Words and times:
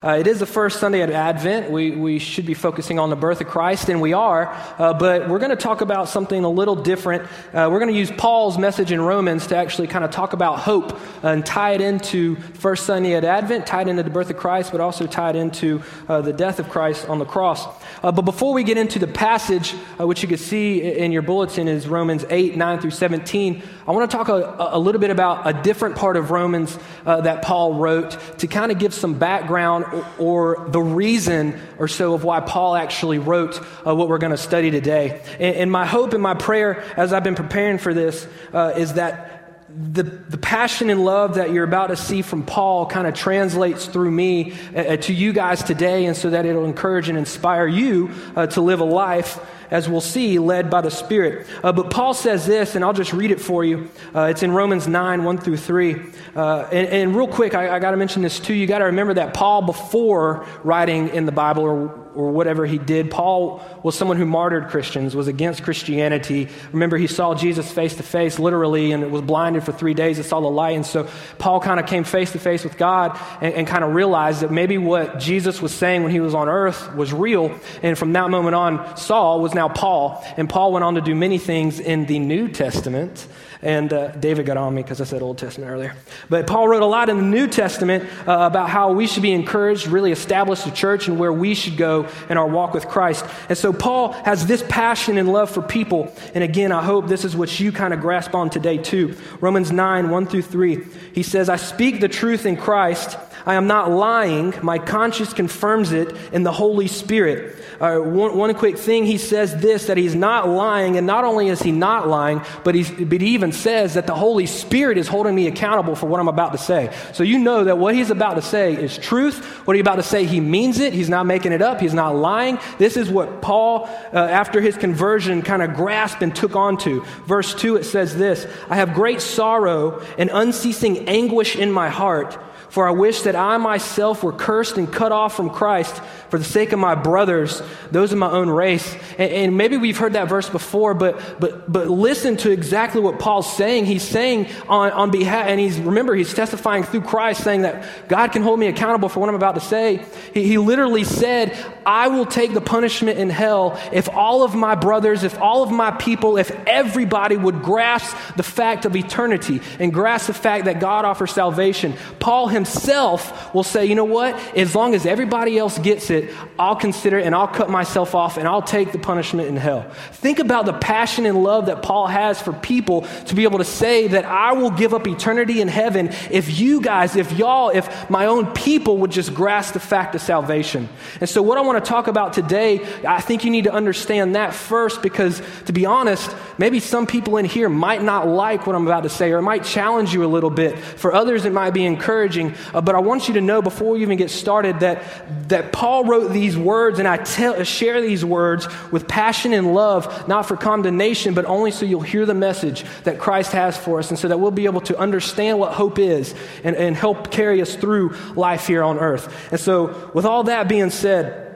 Uh, 0.00 0.10
it 0.10 0.28
is 0.28 0.38
the 0.38 0.46
first 0.46 0.78
Sunday 0.78 1.00
of 1.00 1.10
Advent. 1.10 1.72
We, 1.72 1.90
we 1.90 2.20
should 2.20 2.46
be 2.46 2.54
focusing 2.54 3.00
on 3.00 3.10
the 3.10 3.16
birth 3.16 3.40
of 3.40 3.48
Christ, 3.48 3.88
and 3.88 4.00
we 4.00 4.12
are, 4.12 4.46
uh, 4.78 4.94
but 4.94 5.28
we're 5.28 5.40
going 5.40 5.50
to 5.50 5.56
talk 5.56 5.80
about 5.80 6.08
something 6.08 6.44
a 6.44 6.48
little 6.48 6.76
different. 6.76 7.24
Uh, 7.52 7.68
we're 7.68 7.80
going 7.80 7.92
to 7.92 7.98
use 7.98 8.12
Paul's 8.12 8.58
message 8.58 8.92
in 8.92 9.00
Romans 9.00 9.48
to 9.48 9.56
actually 9.56 9.88
kind 9.88 10.04
of 10.04 10.12
talk 10.12 10.34
about 10.34 10.60
hope 10.60 10.96
and 11.24 11.44
tie 11.44 11.72
it 11.72 11.80
into 11.80 12.36
first 12.36 12.86
Sunday 12.86 13.16
at 13.16 13.24
Advent, 13.24 13.66
tie 13.66 13.82
it 13.82 13.88
into 13.88 14.04
the 14.04 14.10
birth 14.10 14.30
of 14.30 14.36
Christ, 14.36 14.70
but 14.70 14.80
also 14.80 15.04
tie 15.08 15.30
it 15.30 15.34
into 15.34 15.82
uh, 16.08 16.20
the 16.20 16.32
death 16.32 16.60
of 16.60 16.68
Christ 16.68 17.08
on 17.08 17.18
the 17.18 17.24
cross. 17.24 17.66
Uh, 18.00 18.12
but 18.12 18.22
before 18.22 18.54
we 18.54 18.62
get 18.62 18.78
into 18.78 19.00
the 19.00 19.08
passage, 19.08 19.74
uh, 19.98 20.06
which 20.06 20.22
you 20.22 20.28
can 20.28 20.38
see 20.38 20.80
in 20.80 21.10
your 21.10 21.22
bulletin 21.22 21.66
is 21.66 21.88
Romans 21.88 22.24
8, 22.30 22.56
9 22.56 22.78
through 22.78 22.92
17, 22.92 23.64
I 23.88 23.90
want 23.90 24.08
to 24.08 24.16
talk 24.16 24.28
a, 24.28 24.76
a 24.76 24.78
little 24.78 25.00
bit 25.00 25.10
about 25.10 25.48
a 25.48 25.60
different 25.60 25.96
part 25.96 26.16
of 26.16 26.30
Romans 26.30 26.78
that 27.04 27.42
Paul 27.42 27.74
wrote 27.74 28.16
to 28.38 28.46
kind 28.46 28.70
of 28.70 28.78
give 28.78 28.94
some 28.94 29.18
background 29.18 29.86
or, 30.18 30.66
the 30.68 30.80
reason 30.80 31.60
or 31.78 31.88
so 31.88 32.14
of 32.14 32.24
why 32.24 32.40
Paul 32.40 32.76
actually 32.76 33.18
wrote 33.18 33.60
uh, 33.86 33.94
what 33.94 34.08
we're 34.08 34.18
going 34.18 34.32
to 34.32 34.36
study 34.36 34.70
today. 34.70 35.22
And, 35.34 35.56
and, 35.56 35.72
my 35.72 35.86
hope 35.86 36.12
and 36.12 36.22
my 36.22 36.34
prayer 36.34 36.84
as 36.96 37.12
I've 37.12 37.24
been 37.24 37.34
preparing 37.34 37.78
for 37.78 37.94
this 37.94 38.26
uh, 38.52 38.74
is 38.76 38.94
that 38.94 39.38
the, 39.68 40.02
the 40.02 40.38
passion 40.38 40.90
and 40.90 41.04
love 41.04 41.34
that 41.34 41.52
you're 41.52 41.64
about 41.64 41.88
to 41.88 41.96
see 41.96 42.22
from 42.22 42.42
Paul 42.42 42.86
kind 42.86 43.06
of 43.06 43.14
translates 43.14 43.86
through 43.86 44.10
me 44.10 44.54
uh, 44.74 44.96
to 44.96 45.12
you 45.12 45.32
guys 45.32 45.62
today, 45.62 46.06
and 46.06 46.16
so 46.16 46.30
that 46.30 46.46
it'll 46.46 46.64
encourage 46.64 47.08
and 47.08 47.18
inspire 47.18 47.66
you 47.66 48.10
uh, 48.34 48.46
to 48.48 48.60
live 48.60 48.80
a 48.80 48.84
life 48.84 49.38
as 49.70 49.88
we'll 49.88 50.00
see, 50.00 50.38
led 50.38 50.70
by 50.70 50.80
the 50.80 50.90
Spirit. 50.90 51.46
Uh, 51.62 51.72
but 51.72 51.90
Paul 51.90 52.14
says 52.14 52.46
this, 52.46 52.74
and 52.74 52.84
I'll 52.84 52.92
just 52.92 53.12
read 53.12 53.30
it 53.30 53.40
for 53.40 53.64
you. 53.64 53.90
Uh, 54.14 54.22
it's 54.22 54.42
in 54.42 54.52
Romans 54.52 54.88
9, 54.88 55.24
1 55.24 55.38
through 55.38 55.56
3. 55.56 55.96
Uh, 56.34 56.68
and, 56.72 56.88
and, 56.88 57.16
real 57.16 57.28
quick, 57.28 57.54
I, 57.54 57.76
I 57.76 57.78
got 57.78 57.92
to 57.92 57.96
mention 57.96 58.22
this 58.22 58.38
too. 58.38 58.54
You 58.54 58.66
got 58.66 58.78
to 58.78 58.86
remember 58.86 59.14
that 59.14 59.34
Paul, 59.34 59.62
before 59.62 60.46
writing 60.62 61.08
in 61.08 61.26
the 61.26 61.32
Bible 61.32 61.64
or, 61.64 62.08
or 62.14 62.30
whatever 62.30 62.66
he 62.66 62.78
did, 62.78 63.10
Paul 63.10 63.64
was 63.82 63.96
someone 63.96 64.16
who 64.16 64.26
martyred 64.26 64.68
Christians, 64.68 65.14
was 65.14 65.28
against 65.28 65.62
Christianity. 65.62 66.48
Remember, 66.72 66.96
he 66.96 67.06
saw 67.06 67.34
Jesus 67.34 67.70
face 67.70 67.96
to 67.96 68.02
face, 68.02 68.38
literally, 68.38 68.92
and 68.92 69.10
was 69.10 69.22
blinded 69.22 69.64
for 69.64 69.72
three 69.72 69.94
days 69.94 70.18
and 70.18 70.26
saw 70.26 70.40
the 70.40 70.48
light. 70.48 70.76
And 70.76 70.86
so 70.86 71.08
Paul 71.38 71.60
kind 71.60 71.80
of 71.80 71.86
came 71.86 72.04
face 72.04 72.32
to 72.32 72.38
face 72.38 72.64
with 72.64 72.76
God 72.76 73.18
and, 73.40 73.54
and 73.54 73.66
kind 73.66 73.84
of 73.84 73.94
realized 73.94 74.42
that 74.42 74.50
maybe 74.50 74.78
what 74.78 75.18
Jesus 75.18 75.60
was 75.60 75.74
saying 75.74 76.02
when 76.02 76.12
he 76.12 76.20
was 76.20 76.34
on 76.34 76.48
earth 76.48 76.94
was 76.94 77.12
real. 77.12 77.58
And 77.82 77.96
from 77.98 78.12
that 78.12 78.30
moment 78.30 78.54
on, 78.54 78.96
Saul 78.96 79.40
was 79.40 79.54
now 79.58 79.68
Paul, 79.68 80.24
and 80.36 80.48
Paul 80.48 80.72
went 80.72 80.84
on 80.84 80.94
to 80.94 81.00
do 81.00 81.16
many 81.16 81.36
things 81.36 81.80
in 81.80 82.06
the 82.06 82.20
New 82.20 82.46
Testament. 82.46 83.26
And 83.60 83.92
uh, 83.92 84.12
David 84.12 84.46
got 84.46 84.56
on 84.56 84.72
me 84.72 84.82
because 84.82 85.00
I 85.00 85.04
said 85.04 85.20
Old 85.20 85.36
Testament 85.36 85.72
earlier. 85.72 85.96
But 86.30 86.46
Paul 86.46 86.68
wrote 86.68 86.82
a 86.82 86.86
lot 86.86 87.08
in 87.08 87.16
the 87.16 87.24
New 87.24 87.48
Testament 87.48 88.04
uh, 88.20 88.38
about 88.42 88.70
how 88.70 88.92
we 88.92 89.08
should 89.08 89.24
be 89.24 89.32
encouraged, 89.32 89.88
really 89.88 90.12
establish 90.12 90.62
the 90.62 90.70
church, 90.70 91.08
and 91.08 91.18
where 91.18 91.32
we 91.32 91.54
should 91.54 91.76
go 91.76 92.06
in 92.30 92.38
our 92.38 92.46
walk 92.46 92.72
with 92.72 92.86
Christ. 92.86 93.26
And 93.48 93.58
so 93.58 93.72
Paul 93.72 94.12
has 94.12 94.46
this 94.46 94.62
passion 94.68 95.18
and 95.18 95.32
love 95.32 95.50
for 95.50 95.60
people. 95.60 96.14
And 96.34 96.44
again, 96.44 96.70
I 96.70 96.84
hope 96.84 97.08
this 97.08 97.24
is 97.24 97.34
what 97.34 97.58
you 97.58 97.72
kind 97.72 97.92
of 97.92 98.00
grasp 98.00 98.32
on 98.32 98.48
today, 98.48 98.78
too. 98.78 99.16
Romans 99.40 99.72
9, 99.72 100.08
1 100.08 100.26
through 100.26 100.42
3. 100.42 100.84
He 101.12 101.24
says, 101.24 101.48
I 101.48 101.56
speak 101.56 102.00
the 102.00 102.08
truth 102.08 102.46
in 102.46 102.56
Christ. 102.56 103.18
I 103.48 103.54
am 103.54 103.66
not 103.66 103.90
lying. 103.90 104.52
My 104.60 104.78
conscience 104.78 105.32
confirms 105.32 105.90
it 105.92 106.14
in 106.34 106.42
the 106.42 106.52
Holy 106.52 106.86
Spirit. 106.86 107.56
Uh, 107.80 107.96
one, 107.96 108.36
one, 108.36 108.54
quick 108.54 108.76
thing, 108.76 109.06
he 109.06 109.16
says 109.16 109.56
this 109.56 109.86
that 109.86 109.96
he's 109.96 110.14
not 110.14 110.46
lying, 110.46 110.98
and 110.98 111.06
not 111.06 111.24
only 111.24 111.48
is 111.48 111.62
he 111.62 111.72
not 111.72 112.08
lying, 112.08 112.42
but, 112.62 112.74
he's, 112.74 112.90
but 112.90 113.22
he 113.22 113.28
even 113.28 113.52
says 113.52 113.94
that 113.94 114.06
the 114.06 114.14
Holy 114.14 114.44
Spirit 114.44 114.98
is 114.98 115.08
holding 115.08 115.34
me 115.34 115.46
accountable 115.46 115.94
for 115.94 116.04
what 116.04 116.20
I'm 116.20 116.28
about 116.28 116.52
to 116.52 116.58
say. 116.58 116.94
So 117.14 117.22
you 117.22 117.38
know 117.38 117.64
that 117.64 117.78
what 117.78 117.94
he's 117.94 118.10
about 118.10 118.34
to 118.34 118.42
say 118.42 118.74
is 118.74 118.98
truth. 118.98 119.42
What 119.66 119.76
he's 119.76 119.80
about 119.80 119.96
to 119.96 120.02
say, 120.02 120.26
he 120.26 120.40
means 120.40 120.78
it. 120.78 120.92
He's 120.92 121.08
not 121.08 121.24
making 121.24 121.52
it 121.52 121.62
up. 121.62 121.80
He's 121.80 121.94
not 121.94 122.16
lying. 122.16 122.58
This 122.76 122.98
is 122.98 123.08
what 123.08 123.40
Paul, 123.40 123.86
uh, 124.12 124.18
after 124.18 124.60
his 124.60 124.76
conversion, 124.76 125.40
kind 125.40 125.62
of 125.62 125.74
grasped 125.74 126.20
and 126.20 126.36
took 126.36 126.54
onto. 126.54 127.02
Verse 127.24 127.54
2, 127.54 127.76
it 127.76 127.84
says 127.84 128.14
this 128.14 128.46
I 128.68 128.76
have 128.76 128.92
great 128.92 129.22
sorrow 129.22 130.04
and 130.18 130.28
unceasing 130.30 131.08
anguish 131.08 131.56
in 131.56 131.72
my 131.72 131.88
heart. 131.88 132.36
For 132.70 132.86
I 132.86 132.90
wish 132.90 133.22
that 133.22 133.34
I 133.34 133.56
myself 133.56 134.22
were 134.22 134.32
cursed 134.32 134.76
and 134.76 134.92
cut 134.92 135.10
off 135.10 135.34
from 135.34 135.50
Christ 135.50 136.00
for 136.28 136.38
the 136.38 136.44
sake 136.44 136.72
of 136.72 136.78
my 136.78 136.94
brothers, 136.94 137.62
those 137.90 138.12
of 138.12 138.18
my 138.18 138.30
own 138.30 138.50
race. 138.50 138.94
And, 139.16 139.32
and, 139.32 139.56
maybe 139.56 139.76
we've 139.76 139.96
heard 139.96 140.12
that 140.12 140.28
verse 140.28 140.48
before, 140.48 140.92
but, 140.92 141.40
but, 141.40 141.70
but 141.70 141.88
listen 141.88 142.36
to 142.38 142.50
exactly 142.50 143.00
what 143.00 143.18
Paul's 143.18 143.50
saying. 143.56 143.86
He's 143.86 144.02
saying 144.02 144.48
on, 144.68 144.90
on 144.92 145.10
behalf, 145.10 145.46
and 145.48 145.58
he's, 145.58 145.78
remember, 145.78 146.14
he's 146.14 146.34
testifying 146.34 146.82
through 146.82 147.00
Christ, 147.02 147.42
saying 147.42 147.62
that 147.62 148.08
God 148.08 148.32
can 148.32 148.42
hold 148.42 148.60
me 148.60 148.66
accountable 148.66 149.08
for 149.08 149.20
what 149.20 149.30
I'm 149.30 149.34
about 149.34 149.54
to 149.54 149.60
say. 149.60 150.04
He, 150.34 150.46
he 150.46 150.58
literally 150.58 151.04
said, 151.04 151.56
I 151.86 152.08
will 152.08 152.26
take 152.26 152.52
the 152.52 152.60
punishment 152.60 153.18
in 153.18 153.30
hell 153.30 153.80
if 153.92 154.10
all 154.10 154.42
of 154.42 154.54
my 154.54 154.74
brothers, 154.74 155.24
if 155.24 155.40
all 155.40 155.62
of 155.62 155.70
my 155.70 155.92
people, 155.92 156.36
if 156.36 156.50
everybody 156.66 157.38
would 157.38 157.62
grasp 157.62 158.14
the 158.36 158.42
fact 158.42 158.84
of 158.84 158.94
eternity 158.94 159.62
and 159.78 159.92
grasp 159.92 160.26
the 160.26 160.34
fact 160.34 160.66
that 160.66 160.80
God 160.80 161.06
offers 161.06 161.32
salvation. 161.32 161.94
Paul 162.18 162.48
himself 162.58 163.54
will 163.54 163.62
say, 163.62 163.86
you 163.86 163.94
know 163.94 164.04
what? 164.04 164.34
As 164.56 164.74
long 164.74 164.94
as 164.94 165.06
everybody 165.06 165.56
else 165.58 165.78
gets 165.78 166.10
it, 166.10 166.34
I'll 166.58 166.76
consider 166.76 167.18
it 167.18 167.26
and 167.26 167.34
I'll 167.34 167.48
cut 167.48 167.70
myself 167.70 168.14
off 168.14 168.36
and 168.36 168.48
I'll 168.48 168.62
take 168.62 168.92
the 168.92 168.98
punishment 168.98 169.48
in 169.48 169.56
hell. 169.56 169.88
Think 170.12 170.38
about 170.38 170.66
the 170.66 170.72
passion 170.72 171.26
and 171.26 171.42
love 171.42 171.66
that 171.66 171.82
Paul 171.82 172.06
has 172.06 172.40
for 172.40 172.52
people 172.52 173.02
to 173.26 173.34
be 173.34 173.44
able 173.44 173.58
to 173.58 173.64
say 173.64 174.08
that 174.08 174.24
I 174.24 174.52
will 174.52 174.70
give 174.70 174.94
up 174.94 175.06
eternity 175.06 175.60
in 175.60 175.68
heaven 175.68 176.08
if 176.30 176.58
you 176.58 176.80
guys, 176.80 177.16
if 177.16 177.32
y'all, 177.32 177.70
if 177.70 178.10
my 178.10 178.26
own 178.26 178.52
people 178.52 178.98
would 178.98 179.10
just 179.10 179.34
grasp 179.34 179.74
the 179.74 179.80
fact 179.80 180.14
of 180.14 180.20
salvation. 180.20 180.88
And 181.20 181.28
so, 181.28 181.42
what 181.42 181.58
I 181.58 181.60
want 181.62 181.82
to 181.82 181.88
talk 181.88 182.08
about 182.08 182.32
today, 182.32 182.86
I 183.06 183.20
think 183.20 183.44
you 183.44 183.50
need 183.50 183.64
to 183.64 183.72
understand 183.72 184.34
that 184.34 184.54
first 184.54 185.02
because, 185.02 185.40
to 185.66 185.72
be 185.72 185.86
honest, 185.86 186.34
maybe 186.58 186.80
some 186.80 187.06
people 187.06 187.36
in 187.36 187.44
here 187.44 187.68
might 187.68 188.02
not 188.02 188.26
like 188.26 188.66
what 188.66 188.76
I'm 188.76 188.86
about 188.86 189.04
to 189.04 189.08
say 189.08 189.32
or 189.32 189.38
it 189.38 189.42
might 189.42 189.64
challenge 189.64 190.12
you 190.12 190.24
a 190.24 190.26
little 190.26 190.50
bit. 190.50 190.78
For 190.78 191.12
others, 191.12 191.44
it 191.44 191.52
might 191.52 191.70
be 191.70 191.84
encouraging. 191.84 192.47
Uh, 192.74 192.80
but 192.80 192.94
I 192.94 193.00
want 193.00 193.28
you 193.28 193.34
to 193.34 193.40
know 193.40 193.62
before 193.62 193.92
we 193.92 194.02
even 194.02 194.18
get 194.18 194.30
started 194.30 194.80
that, 194.80 195.02
that 195.48 195.72
Paul 195.72 196.04
wrote 196.04 196.32
these 196.32 196.56
words, 196.56 196.98
and 196.98 197.08
I 197.08 197.16
tell, 197.18 197.62
share 197.64 198.00
these 198.00 198.24
words 198.24 198.68
with 198.90 199.08
passion 199.08 199.52
and 199.52 199.74
love, 199.74 200.28
not 200.28 200.46
for 200.46 200.56
condemnation, 200.56 201.34
but 201.34 201.44
only 201.46 201.70
so 201.70 201.86
you'll 201.86 202.00
hear 202.00 202.26
the 202.26 202.34
message 202.34 202.84
that 203.04 203.18
Christ 203.18 203.52
has 203.52 203.76
for 203.76 203.98
us, 203.98 204.10
and 204.10 204.18
so 204.18 204.28
that 204.28 204.38
we'll 204.38 204.50
be 204.50 204.66
able 204.66 204.82
to 204.82 204.98
understand 204.98 205.58
what 205.58 205.72
hope 205.72 205.98
is 205.98 206.34
and, 206.64 206.76
and 206.76 206.96
help 206.96 207.30
carry 207.30 207.62
us 207.62 207.74
through 207.74 208.16
life 208.34 208.66
here 208.66 208.82
on 208.82 208.98
earth. 208.98 209.34
And 209.50 209.60
so, 209.60 210.10
with 210.14 210.24
all 210.24 210.44
that 210.44 210.68
being 210.68 210.90
said, 210.90 211.47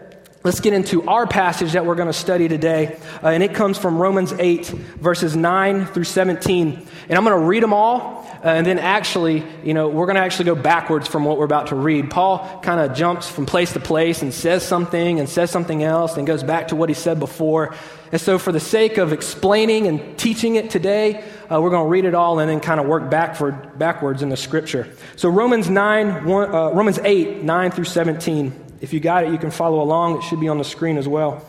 Let's 0.44 0.58
get 0.58 0.72
into 0.72 1.04
our 1.04 1.28
passage 1.28 1.72
that 1.72 1.86
we're 1.86 1.94
going 1.94 2.08
to 2.08 2.12
study 2.12 2.48
today. 2.48 2.98
Uh, 3.22 3.28
and 3.28 3.44
it 3.44 3.54
comes 3.54 3.78
from 3.78 3.98
Romans 3.98 4.32
8, 4.32 4.66
verses 4.66 5.36
9 5.36 5.86
through 5.86 6.02
17. 6.02 6.86
And 7.08 7.18
I'm 7.18 7.24
going 7.24 7.40
to 7.40 7.46
read 7.46 7.62
them 7.62 7.72
all. 7.72 8.26
Uh, 8.44 8.48
and 8.48 8.66
then 8.66 8.80
actually, 8.80 9.44
you 9.62 9.72
know, 9.72 9.88
we're 9.88 10.06
going 10.06 10.16
to 10.16 10.22
actually 10.22 10.46
go 10.46 10.56
backwards 10.56 11.06
from 11.06 11.24
what 11.24 11.38
we're 11.38 11.44
about 11.44 11.68
to 11.68 11.76
read. 11.76 12.10
Paul 12.10 12.60
kind 12.60 12.80
of 12.80 12.96
jumps 12.96 13.30
from 13.30 13.46
place 13.46 13.72
to 13.74 13.80
place 13.80 14.20
and 14.20 14.34
says 14.34 14.66
something 14.66 15.20
and 15.20 15.28
says 15.28 15.52
something 15.52 15.84
else 15.84 16.16
and 16.16 16.26
goes 16.26 16.42
back 16.42 16.68
to 16.68 16.76
what 16.76 16.88
he 16.88 16.94
said 16.96 17.20
before. 17.20 17.76
And 18.10 18.20
so, 18.20 18.38
for 18.38 18.50
the 18.50 18.60
sake 18.60 18.98
of 18.98 19.12
explaining 19.12 19.86
and 19.86 20.18
teaching 20.18 20.56
it 20.56 20.70
today, 20.70 21.24
uh, 21.50 21.60
we're 21.62 21.70
going 21.70 21.86
to 21.86 21.88
read 21.88 22.04
it 22.04 22.14
all 22.14 22.40
and 22.40 22.50
then 22.50 22.58
kind 22.58 22.80
of 22.80 22.86
work 22.86 23.08
backward, 23.08 23.78
backwards 23.78 24.22
in 24.22 24.28
the 24.28 24.36
scripture. 24.36 24.88
So, 25.14 25.28
Romans 25.28 25.70
9, 25.70 26.24
one, 26.24 26.52
uh, 26.52 26.70
Romans 26.70 26.98
8, 26.98 27.44
9 27.44 27.70
through 27.70 27.84
17. 27.84 28.61
If 28.82 28.92
you 28.92 28.98
got 28.98 29.24
it, 29.24 29.30
you 29.30 29.38
can 29.38 29.52
follow 29.52 29.80
along. 29.80 30.18
It 30.18 30.24
should 30.24 30.40
be 30.40 30.48
on 30.48 30.58
the 30.58 30.64
screen 30.64 30.98
as 30.98 31.06
well. 31.06 31.46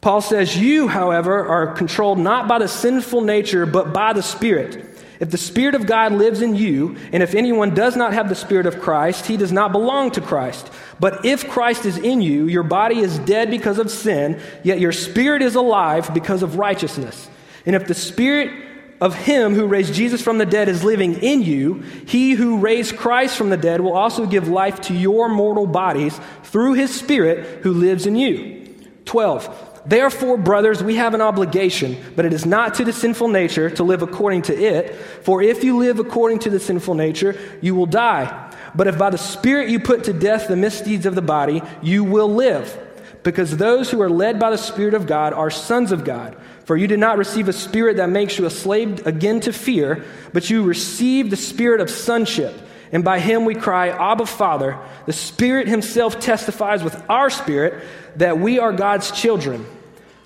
Paul 0.00 0.20
says, 0.20 0.56
You, 0.56 0.86
however, 0.86 1.44
are 1.44 1.74
controlled 1.74 2.20
not 2.20 2.46
by 2.46 2.60
the 2.60 2.68
sinful 2.68 3.22
nature, 3.22 3.66
but 3.66 3.92
by 3.92 4.12
the 4.12 4.22
Spirit. 4.22 4.84
If 5.18 5.32
the 5.32 5.36
Spirit 5.36 5.74
of 5.74 5.86
God 5.86 6.12
lives 6.12 6.40
in 6.40 6.54
you, 6.54 6.96
and 7.12 7.24
if 7.24 7.34
anyone 7.34 7.74
does 7.74 7.96
not 7.96 8.12
have 8.12 8.28
the 8.28 8.36
Spirit 8.36 8.66
of 8.66 8.78
Christ, 8.78 9.26
he 9.26 9.36
does 9.36 9.50
not 9.50 9.72
belong 9.72 10.12
to 10.12 10.20
Christ. 10.20 10.70
But 11.00 11.24
if 11.24 11.50
Christ 11.50 11.84
is 11.84 11.98
in 11.98 12.22
you, 12.22 12.46
your 12.46 12.62
body 12.62 13.00
is 13.00 13.18
dead 13.18 13.50
because 13.50 13.80
of 13.80 13.90
sin, 13.90 14.40
yet 14.62 14.78
your 14.78 14.92
spirit 14.92 15.42
is 15.42 15.56
alive 15.56 16.14
because 16.14 16.44
of 16.44 16.56
righteousness. 16.56 17.28
And 17.66 17.74
if 17.74 17.88
the 17.88 17.94
Spirit 17.94 18.67
of 19.00 19.14
him 19.14 19.54
who 19.54 19.66
raised 19.66 19.94
Jesus 19.94 20.20
from 20.20 20.38
the 20.38 20.46
dead 20.46 20.68
is 20.68 20.82
living 20.82 21.22
in 21.22 21.42
you, 21.42 21.82
he 22.06 22.32
who 22.32 22.58
raised 22.58 22.96
Christ 22.96 23.36
from 23.36 23.50
the 23.50 23.56
dead 23.56 23.80
will 23.80 23.96
also 23.96 24.26
give 24.26 24.48
life 24.48 24.80
to 24.82 24.94
your 24.94 25.28
mortal 25.28 25.66
bodies 25.66 26.18
through 26.44 26.74
his 26.74 26.94
Spirit 26.94 27.62
who 27.62 27.72
lives 27.72 28.06
in 28.06 28.16
you. 28.16 28.74
12. 29.04 29.82
Therefore, 29.86 30.36
brothers, 30.36 30.82
we 30.82 30.96
have 30.96 31.14
an 31.14 31.22
obligation, 31.22 31.96
but 32.14 32.26
it 32.26 32.32
is 32.32 32.44
not 32.44 32.74
to 32.74 32.84
the 32.84 32.92
sinful 32.92 33.28
nature 33.28 33.70
to 33.70 33.84
live 33.84 34.02
according 34.02 34.42
to 34.42 34.54
it. 34.54 34.94
For 35.22 35.42
if 35.42 35.64
you 35.64 35.78
live 35.78 35.98
according 35.98 36.40
to 36.40 36.50
the 36.50 36.60
sinful 36.60 36.94
nature, 36.94 37.38
you 37.62 37.74
will 37.74 37.86
die. 37.86 38.52
But 38.74 38.86
if 38.86 38.98
by 38.98 39.10
the 39.10 39.18
Spirit 39.18 39.70
you 39.70 39.80
put 39.80 40.04
to 40.04 40.12
death 40.12 40.48
the 40.48 40.56
misdeeds 40.56 41.06
of 41.06 41.14
the 41.14 41.22
body, 41.22 41.62
you 41.80 42.04
will 42.04 42.28
live. 42.28 42.76
Because 43.22 43.56
those 43.56 43.90
who 43.90 44.00
are 44.02 44.10
led 44.10 44.38
by 44.38 44.50
the 44.50 44.58
Spirit 44.58 44.94
of 44.94 45.06
God 45.06 45.32
are 45.32 45.50
sons 45.50 45.90
of 45.90 46.04
God. 46.04 46.36
For 46.68 46.76
you 46.76 46.86
did 46.86 47.00
not 47.00 47.16
receive 47.16 47.48
a 47.48 47.52
spirit 47.54 47.96
that 47.96 48.10
makes 48.10 48.38
you 48.38 48.44
a 48.44 48.50
slave 48.50 49.06
again 49.06 49.40
to 49.40 49.54
fear, 49.54 50.04
but 50.34 50.50
you 50.50 50.62
received 50.62 51.30
the 51.30 51.36
spirit 51.36 51.80
of 51.80 51.88
sonship 51.88 52.54
and 52.92 53.04
by 53.04 53.20
him 53.20 53.44
we 53.44 53.54
cry, 53.54 53.88
Abba, 53.88 54.26
Father. 54.26 54.78
The 55.06 55.12
Spirit 55.12 55.68
himself 55.68 56.20
testifies 56.20 56.82
with 56.82 57.02
our 57.08 57.30
spirit 57.30 57.84
that 58.16 58.38
we 58.38 58.58
are 58.58 58.72
God's 58.72 59.10
children. 59.10 59.66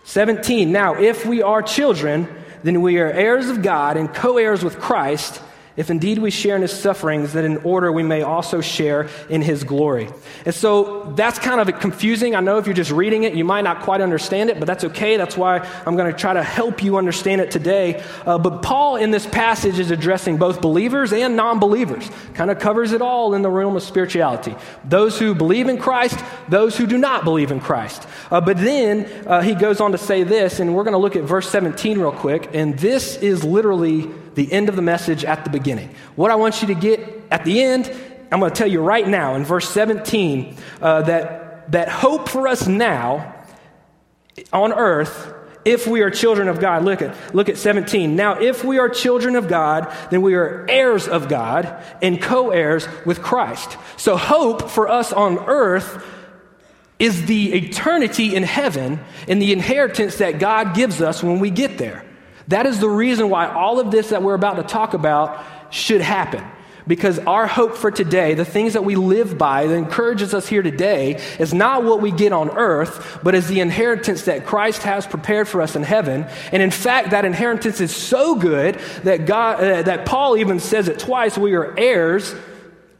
17. 0.04 0.70
Now, 0.70 0.94
if 0.94 1.26
we 1.26 1.42
are 1.42 1.62
children, 1.62 2.28
then 2.62 2.82
we 2.82 2.98
are 2.98 3.10
heirs 3.10 3.48
of 3.48 3.62
God 3.62 3.96
and 3.96 4.12
co 4.12 4.38
heirs 4.38 4.62
with 4.62 4.78
Christ 4.78 5.40
if 5.76 5.90
indeed 5.90 6.18
we 6.18 6.30
share 6.30 6.56
in 6.56 6.62
his 6.62 6.72
sufferings, 6.72 7.32
that 7.32 7.44
in 7.44 7.58
order 7.58 7.90
we 7.90 8.02
may 8.02 8.22
also 8.22 8.60
share 8.60 9.08
in 9.28 9.40
his 9.40 9.64
glory. 9.64 10.08
And 10.44 10.54
so 10.54 11.12
that's 11.16 11.38
kind 11.38 11.60
of 11.60 11.80
confusing. 11.80 12.34
I 12.34 12.40
know 12.40 12.58
if 12.58 12.66
you're 12.66 12.74
just 12.74 12.90
reading 12.90 13.24
it, 13.24 13.34
you 13.34 13.44
might 13.44 13.62
not 13.62 13.80
quite 13.80 14.00
understand 14.00 14.50
it, 14.50 14.58
but 14.58 14.66
that's 14.66 14.84
okay. 14.84 15.16
That's 15.16 15.36
why 15.36 15.58
I'm 15.86 15.96
going 15.96 16.12
to 16.12 16.18
try 16.18 16.34
to 16.34 16.42
help 16.42 16.82
you 16.82 16.98
understand 16.98 17.40
it 17.40 17.50
today. 17.50 18.02
Uh, 18.26 18.38
but 18.38 18.62
Paul 18.62 18.96
in 18.96 19.10
this 19.10 19.26
passage 19.26 19.78
is 19.78 19.90
addressing 19.90 20.36
both 20.36 20.60
believers 20.60 21.12
and 21.12 21.36
non 21.36 21.58
believers, 21.58 22.10
kind 22.34 22.50
of 22.50 22.58
covers 22.58 22.92
it 22.92 23.00
all 23.00 23.34
in 23.34 23.42
the 23.42 23.50
realm 23.50 23.76
of 23.76 23.82
spirituality. 23.82 24.54
Those 24.84 25.18
who 25.18 25.34
believe 25.34 25.68
in 25.68 25.78
Christ, 25.78 26.18
those 26.48 26.76
who 26.76 26.86
do 26.86 26.98
not 26.98 27.24
believe 27.24 27.50
in 27.50 27.60
Christ. 27.60 28.06
Uh, 28.30 28.40
but 28.40 28.58
then 28.58 29.06
uh, 29.26 29.40
he 29.40 29.54
goes 29.54 29.80
on 29.80 29.92
to 29.92 29.98
say 29.98 30.22
this, 30.22 30.60
and 30.60 30.74
we're 30.74 30.84
going 30.84 30.92
to 30.92 30.98
look 30.98 31.16
at 31.16 31.24
verse 31.24 31.48
17 31.48 31.98
real 31.98 32.12
quick, 32.12 32.50
and 32.52 32.78
this 32.78 33.16
is 33.16 33.44
literally 33.44 34.10
the 34.34 34.52
end 34.52 34.68
of 34.68 34.76
the 34.76 34.82
message 34.82 35.24
at 35.24 35.44
the 35.44 35.50
beginning. 35.50 35.94
What 36.16 36.30
I 36.30 36.36
want 36.36 36.62
you 36.62 36.68
to 36.68 36.74
get 36.74 37.00
at 37.30 37.44
the 37.44 37.62
end, 37.62 37.94
I'm 38.30 38.40
going 38.40 38.52
to 38.52 38.56
tell 38.56 38.68
you 38.68 38.80
right 38.80 39.06
now 39.06 39.34
in 39.34 39.44
verse 39.44 39.68
17 39.68 40.56
uh, 40.80 41.02
that, 41.02 41.70
that 41.72 41.88
hope 41.88 42.28
for 42.28 42.48
us 42.48 42.66
now 42.66 43.34
on 44.52 44.72
earth 44.72 45.34
if 45.64 45.86
we 45.86 46.00
are 46.02 46.10
children 46.10 46.48
of 46.48 46.60
God. 46.60 46.84
Look 46.84 47.02
at, 47.02 47.34
look 47.34 47.48
at 47.48 47.56
17. 47.56 48.16
Now, 48.16 48.40
if 48.40 48.64
we 48.64 48.78
are 48.78 48.88
children 48.88 49.36
of 49.36 49.48
God, 49.48 49.94
then 50.10 50.22
we 50.22 50.34
are 50.34 50.66
heirs 50.68 51.06
of 51.08 51.28
God 51.28 51.82
and 52.00 52.20
co 52.20 52.50
heirs 52.50 52.88
with 53.06 53.22
Christ. 53.22 53.76
So, 53.96 54.16
hope 54.16 54.70
for 54.70 54.88
us 54.88 55.12
on 55.12 55.38
earth 55.38 56.04
is 56.98 57.26
the 57.26 57.52
eternity 57.52 58.34
in 58.34 58.42
heaven 58.42 59.00
and 59.28 59.42
the 59.42 59.52
inheritance 59.52 60.18
that 60.18 60.38
God 60.38 60.74
gives 60.74 61.00
us 61.00 61.22
when 61.22 61.40
we 61.40 61.50
get 61.50 61.78
there. 61.78 62.04
That 62.48 62.66
is 62.66 62.80
the 62.80 62.88
reason 62.88 63.28
why 63.28 63.46
all 63.46 63.80
of 63.80 63.90
this 63.90 64.10
that 64.10 64.22
we're 64.22 64.34
about 64.34 64.56
to 64.56 64.62
talk 64.62 64.94
about 64.94 65.44
should 65.70 66.00
happen. 66.00 66.44
Because 66.84 67.20
our 67.20 67.46
hope 67.46 67.76
for 67.76 67.92
today, 67.92 68.34
the 68.34 68.44
things 68.44 68.72
that 68.72 68.84
we 68.84 68.96
live 68.96 69.38
by, 69.38 69.68
that 69.68 69.74
encourages 69.74 70.34
us 70.34 70.48
here 70.48 70.62
today, 70.62 71.14
is 71.38 71.54
not 71.54 71.84
what 71.84 72.00
we 72.00 72.10
get 72.10 72.32
on 72.32 72.50
earth, 72.50 73.20
but 73.22 73.36
is 73.36 73.46
the 73.46 73.60
inheritance 73.60 74.22
that 74.22 74.46
Christ 74.46 74.82
has 74.82 75.06
prepared 75.06 75.46
for 75.46 75.62
us 75.62 75.76
in 75.76 75.84
heaven. 75.84 76.26
And 76.50 76.60
in 76.60 76.72
fact, 76.72 77.10
that 77.10 77.24
inheritance 77.24 77.80
is 77.80 77.94
so 77.94 78.34
good 78.34 78.80
that 79.04 79.26
God, 79.26 79.62
uh, 79.62 79.82
that 79.82 80.06
Paul 80.06 80.36
even 80.36 80.58
says 80.58 80.88
it 80.88 80.98
twice: 80.98 81.38
we 81.38 81.54
are 81.54 81.72
heirs, 81.78 82.34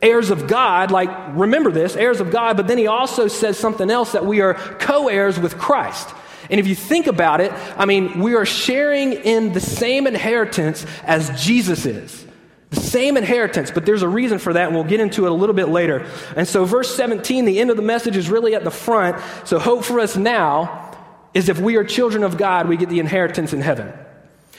heirs 0.01 0.31
of 0.31 0.47
God. 0.47 0.93
Like 0.93 1.11
remember 1.37 1.73
this, 1.73 1.97
heirs 1.97 2.21
of 2.21 2.31
God. 2.31 2.57
But 2.57 2.69
then 2.69 2.79
he 2.79 2.87
also 2.87 3.27
says 3.27 3.59
something 3.59 3.91
else 3.91 4.13
that 4.13 4.25
we 4.25 4.41
are 4.43 4.55
co-heirs 4.55 5.41
with 5.41 5.59
Christ. 5.59 6.09
And 6.53 6.61
if 6.61 6.67
you 6.67 6.75
think 6.75 7.07
about 7.07 7.41
it, 7.41 7.51
I 7.79 7.87
mean, 7.87 8.21
we 8.21 8.35
are 8.35 8.45
sharing 8.45 9.15
in 9.15 9.55
the 9.55 9.61
same 9.61 10.07
inheritance 10.07 10.85
as 11.03 11.43
Jesus 11.43 11.87
is. 11.87 12.27
The 12.69 12.81
same 12.81 13.17
inheritance, 13.17 13.71
but 13.71 13.87
there's 13.87 14.03
a 14.03 14.09
reason 14.09 14.39
for 14.39 14.53
that, 14.53 14.67
and 14.67 14.75
we'll 14.75 14.85
get 14.85 15.01
into 15.01 15.25
it 15.25 15.33
a 15.33 15.35
little 15.35 15.55
bit 15.55 15.71
later. 15.71 16.07
And 16.37 16.47
so, 16.47 16.67
verse 16.67 16.95
17, 16.95 17.47
the 17.47 17.59
end 17.59 17.71
of 17.71 17.77
the 17.77 17.83
message 17.83 18.19
is 18.19 18.29
really 18.29 18.55
at 18.55 18.65
the 18.65 18.71
front. 18.71 19.17
So, 19.47 19.59
hope 19.59 19.83
for 19.83 19.99
us 19.99 20.15
now 20.15 20.95
is 21.33 21.49
if 21.49 21.59
we 21.59 21.77
are 21.77 21.85
children 21.85 22.23
of 22.23 22.37
God, 22.37 22.69
we 22.69 22.77
get 22.77 22.91
the 22.91 23.01
inheritance 23.01 23.55
in 23.55 23.63
heaven. 23.63 23.91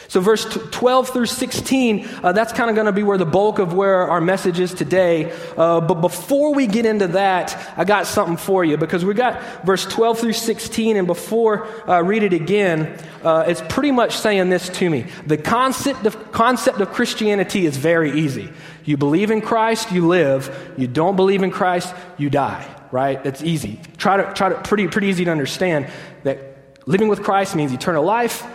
So, 0.08 0.20
verse 0.20 0.46
12 0.46 1.10
through 1.10 1.26
16, 1.26 2.08
uh, 2.24 2.32
that's 2.34 2.54
kind 2.54 2.70
of 2.70 2.76
going 2.76 2.86
to 2.86 2.92
be 2.92 3.04
where 3.04 3.18
the 3.18 3.26
bulk 3.26 3.60
of 3.60 3.74
where 3.74 4.08
our 4.10 4.22
message 4.22 4.60
is 4.60 4.74
today. 4.74 5.32
Uh, 5.58 5.82
but 5.82 5.96
before 5.96 6.54
we 6.54 6.68
get 6.68 6.86
into 6.86 7.08
that, 7.08 7.58
I 7.78 7.86
got 7.86 8.06
something 8.06 8.38
for 8.38 8.64
you 8.66 8.78
because 8.78 9.06
we 9.06 9.14
got 9.14 9.66
verse 9.66 9.86
12 9.86 10.20
through 10.20 10.34
16, 10.34 10.98
and 10.98 11.08
before 11.08 11.68
I 11.88 12.00
uh, 12.00 12.04
read 12.04 12.24
it 12.24 12.34
again, 12.34 12.98
uh, 13.24 13.46
it's 13.48 13.62
pretty 13.70 13.92
much 13.92 14.18
saying 14.18 14.50
this 14.50 14.70
to 14.70 14.90
me. 14.90 15.06
The 15.26 15.38
concept 15.38 16.06
of, 16.06 16.32
concept 16.32 16.82
of 16.82 16.92
Christianity 16.92 17.66
is 17.66 17.78
very 17.78 18.20
easy. 18.20 18.50
You 18.86 18.98
believe 18.98 19.32
in 19.32 19.42
Christ, 19.42 19.92
you 19.92 20.08
live. 20.08 20.74
You 20.78 20.88
don't 20.88 21.16
believe 21.16 21.42
in 21.42 21.52
Christ, 21.52 21.94
you 22.18 22.30
die, 22.30 22.68
right? 22.92 23.26
It's 23.26 23.42
easy. 23.42 23.80
Try 23.98 24.18
to, 24.18 24.34
try 24.34 24.50
to, 24.50 24.62
pretty, 24.62 24.88
pretty 24.88 25.08
easy 25.08 25.26
to 25.26 25.32
understand 25.32 25.88
that 26.24 26.58
living 26.86 27.08
with 27.08 27.24
Christ 27.24 27.56
means 27.56 27.72
eternal 27.72 28.04
life 28.04 28.46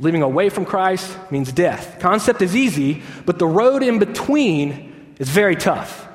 Living 0.00 0.22
away 0.22 0.48
from 0.48 0.64
Christ 0.64 1.14
means 1.30 1.52
death. 1.52 1.98
Concept 2.00 2.40
is 2.40 2.56
easy, 2.56 3.02
but 3.26 3.38
the 3.38 3.46
road 3.46 3.82
in 3.82 3.98
between 3.98 5.14
is 5.18 5.28
very 5.28 5.54
tough. 5.54 6.08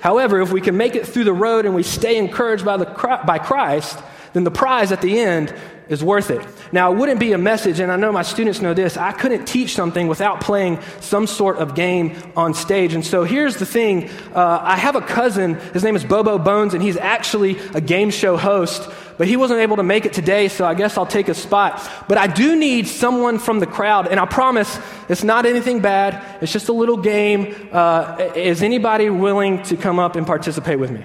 However, 0.00 0.42
if 0.42 0.52
we 0.52 0.60
can 0.60 0.76
make 0.76 0.94
it 0.94 1.06
through 1.06 1.24
the 1.24 1.32
road 1.32 1.64
and 1.64 1.74
we 1.74 1.82
stay 1.82 2.18
encouraged 2.18 2.66
by, 2.66 2.76
the, 2.76 2.84
by 3.26 3.38
Christ, 3.38 3.98
then 4.34 4.44
the 4.44 4.50
prize 4.50 4.92
at 4.92 5.00
the 5.00 5.18
end 5.18 5.54
is 5.90 6.04
worth 6.04 6.30
it. 6.30 6.40
Now, 6.72 6.92
it 6.92 6.96
wouldn't 6.96 7.18
be 7.18 7.32
a 7.32 7.38
message, 7.38 7.80
and 7.80 7.90
I 7.90 7.96
know 7.96 8.12
my 8.12 8.22
students 8.22 8.62
know 8.62 8.72
this, 8.72 8.96
I 8.96 9.10
couldn't 9.10 9.44
teach 9.44 9.74
something 9.74 10.06
without 10.06 10.40
playing 10.40 10.78
some 11.00 11.26
sort 11.26 11.58
of 11.58 11.74
game 11.74 12.16
on 12.36 12.54
stage. 12.54 12.94
And 12.94 13.04
so 13.04 13.24
here's 13.24 13.56
the 13.56 13.66
thing 13.66 14.08
uh, 14.32 14.60
I 14.62 14.76
have 14.76 14.94
a 14.94 15.00
cousin, 15.00 15.56
his 15.72 15.82
name 15.82 15.96
is 15.96 16.04
Bobo 16.04 16.38
Bones, 16.38 16.74
and 16.74 16.82
he's 16.82 16.96
actually 16.96 17.58
a 17.74 17.80
game 17.80 18.10
show 18.10 18.36
host, 18.36 18.88
but 19.18 19.26
he 19.26 19.36
wasn't 19.36 19.60
able 19.60 19.76
to 19.76 19.82
make 19.82 20.06
it 20.06 20.12
today, 20.12 20.46
so 20.46 20.64
I 20.64 20.74
guess 20.74 20.96
I'll 20.96 21.06
take 21.06 21.28
a 21.28 21.34
spot. 21.34 21.86
But 22.06 22.18
I 22.18 22.28
do 22.28 22.54
need 22.54 22.86
someone 22.86 23.40
from 23.40 23.58
the 23.58 23.66
crowd, 23.66 24.06
and 24.06 24.20
I 24.20 24.26
promise 24.26 24.78
it's 25.08 25.24
not 25.24 25.44
anything 25.44 25.80
bad, 25.80 26.40
it's 26.40 26.52
just 26.52 26.68
a 26.68 26.72
little 26.72 26.98
game. 26.98 27.68
Uh, 27.72 28.30
is 28.36 28.62
anybody 28.62 29.10
willing 29.10 29.60
to 29.64 29.76
come 29.76 29.98
up 29.98 30.14
and 30.14 30.24
participate 30.24 30.78
with 30.78 30.92
me? 30.92 31.04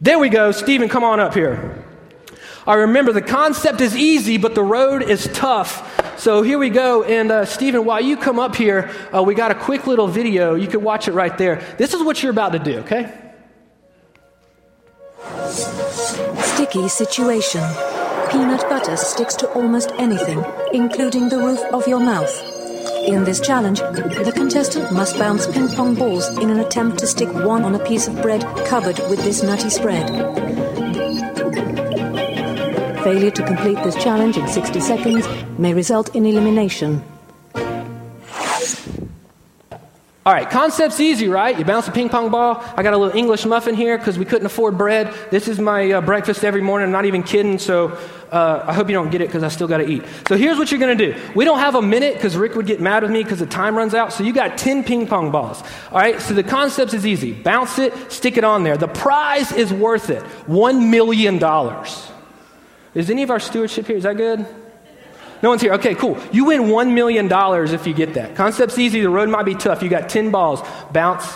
There 0.00 0.20
we 0.20 0.28
go. 0.28 0.52
Stephen, 0.52 0.88
come 0.88 1.02
on 1.02 1.18
up 1.18 1.34
here. 1.34 1.84
I 2.68 2.74
remember 2.74 3.12
the 3.12 3.22
concept 3.22 3.80
is 3.80 3.96
easy, 3.96 4.36
but 4.36 4.54
the 4.54 4.62
road 4.62 5.02
is 5.02 5.26
tough. 5.32 6.20
So 6.20 6.42
here 6.42 6.58
we 6.58 6.68
go. 6.68 7.02
And 7.02 7.32
uh, 7.32 7.46
Stephen, 7.46 7.86
while 7.86 8.02
you 8.02 8.14
come 8.18 8.38
up 8.38 8.54
here, 8.54 8.90
uh, 9.10 9.22
we 9.22 9.34
got 9.34 9.50
a 9.50 9.54
quick 9.54 9.86
little 9.86 10.06
video. 10.06 10.54
You 10.54 10.66
can 10.68 10.82
watch 10.82 11.08
it 11.08 11.12
right 11.12 11.36
there. 11.38 11.64
This 11.78 11.94
is 11.94 12.02
what 12.02 12.22
you're 12.22 12.30
about 12.30 12.52
to 12.52 12.58
do, 12.58 12.80
okay? 12.80 13.10
Sticky 15.48 16.88
situation. 16.88 17.62
Peanut 18.30 18.60
butter 18.68 18.98
sticks 18.98 19.34
to 19.36 19.48
almost 19.54 19.90
anything, 19.92 20.44
including 20.74 21.30
the 21.30 21.38
roof 21.38 21.60
of 21.72 21.88
your 21.88 22.00
mouth. 22.00 22.30
In 23.06 23.24
this 23.24 23.40
challenge, 23.40 23.78
the 23.78 24.32
contestant 24.36 24.92
must 24.92 25.18
bounce 25.18 25.46
ping 25.46 25.68
pong 25.68 25.94
balls 25.94 26.28
in 26.36 26.50
an 26.50 26.60
attempt 26.60 26.98
to 26.98 27.06
stick 27.06 27.32
one 27.32 27.64
on 27.64 27.74
a 27.74 27.84
piece 27.86 28.08
of 28.08 28.20
bread 28.20 28.44
covered 28.66 28.98
with 29.08 29.24
this 29.24 29.42
nutty 29.42 29.70
spread. 29.70 30.77
Failure 33.08 33.30
to 33.30 33.42
complete 33.42 33.82
this 33.84 33.94
challenge 33.94 34.36
in 34.36 34.46
60 34.46 34.80
seconds 34.80 35.26
may 35.58 35.72
result 35.72 36.14
in 36.14 36.26
elimination. 36.26 37.02
All 40.26 40.34
right, 40.34 40.50
concept's 40.50 41.00
easy, 41.00 41.26
right? 41.26 41.58
You 41.58 41.64
bounce 41.64 41.88
a 41.88 41.90
ping 41.90 42.10
pong 42.10 42.28
ball. 42.28 42.62
I 42.76 42.82
got 42.82 42.92
a 42.92 42.98
little 42.98 43.16
English 43.16 43.46
muffin 43.46 43.74
here 43.74 43.96
because 43.96 44.18
we 44.18 44.26
couldn't 44.26 44.44
afford 44.44 44.76
bread. 44.76 45.10
This 45.30 45.48
is 45.48 45.58
my 45.58 45.90
uh, 45.90 46.00
breakfast 46.02 46.44
every 46.44 46.60
morning. 46.60 46.84
I'm 46.84 46.92
not 46.92 47.06
even 47.06 47.22
kidding, 47.22 47.58
so 47.58 47.96
uh, 48.30 48.62
I 48.66 48.74
hope 48.74 48.88
you 48.88 48.94
don't 48.94 49.08
get 49.08 49.22
it 49.22 49.28
because 49.28 49.42
I 49.42 49.48
still 49.48 49.68
got 49.68 49.78
to 49.78 49.88
eat. 49.88 50.02
So 50.28 50.36
here's 50.36 50.58
what 50.58 50.70
you're 50.70 50.78
going 50.78 50.98
to 50.98 51.12
do. 51.14 51.18
We 51.34 51.46
don't 51.46 51.60
have 51.60 51.76
a 51.76 51.80
minute 51.80 52.12
because 52.12 52.36
Rick 52.36 52.56
would 52.56 52.66
get 52.66 52.78
mad 52.78 53.04
with 53.04 53.10
me 53.10 53.22
because 53.22 53.38
the 53.38 53.46
time 53.46 53.74
runs 53.74 53.94
out. 53.94 54.12
So 54.12 54.22
you 54.22 54.34
got 54.34 54.58
10 54.58 54.84
ping 54.84 55.06
pong 55.06 55.30
balls. 55.30 55.62
All 55.92 55.98
right, 55.98 56.20
so 56.20 56.34
the 56.34 56.44
concept 56.44 56.92
is 56.92 57.06
easy. 57.06 57.32
Bounce 57.32 57.78
it, 57.78 57.94
stick 58.12 58.36
it 58.36 58.44
on 58.44 58.64
there. 58.64 58.76
The 58.76 58.88
prize 58.88 59.50
is 59.50 59.72
worth 59.72 60.10
it 60.10 60.22
$1 60.46 60.90
million. 60.90 61.38
Is 62.94 63.10
any 63.10 63.22
of 63.22 63.30
our 63.30 63.40
stewardship 63.40 63.86
here? 63.86 63.96
Is 63.96 64.04
that 64.04 64.16
good? 64.16 64.46
No 65.42 65.50
one's 65.50 65.62
here. 65.62 65.74
Okay, 65.74 65.94
cool. 65.94 66.18
You 66.32 66.46
win 66.46 66.62
$1 66.62 66.94
million 66.94 67.28
if 67.72 67.86
you 67.86 67.94
get 67.94 68.14
that. 68.14 68.34
Concept's 68.34 68.78
easy. 68.78 69.00
The 69.00 69.10
road 69.10 69.28
might 69.28 69.44
be 69.44 69.54
tough. 69.54 69.82
You 69.82 69.88
got 69.88 70.08
10 70.08 70.30
balls. 70.30 70.62
Bounce 70.92 71.32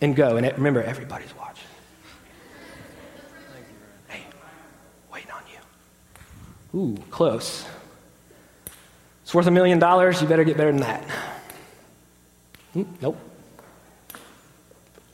and 0.00 0.14
go. 0.14 0.36
And 0.36 0.46
remember, 0.56 0.82
everybody's 0.82 1.34
watching. 1.36 1.66
Hey, 4.08 4.20
waiting 5.12 5.30
on 5.32 5.42
you. 5.52 6.78
Ooh, 6.78 6.96
close. 7.10 7.66
It's 9.22 9.34
worth 9.34 9.46
a 9.46 9.50
million 9.50 9.78
dollars. 9.78 10.22
You 10.22 10.28
better 10.28 10.44
get 10.44 10.56
better 10.56 10.70
than 10.70 10.80
that. 10.82 11.04
Hmm, 12.72 12.82
nope. 13.02 13.18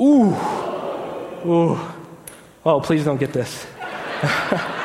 Ooh. 0.00 0.34
Ooh. 1.46 1.80
Oh, 2.66 2.80
please 2.80 3.04
don't 3.04 3.18
get 3.18 3.32
this. 3.32 3.66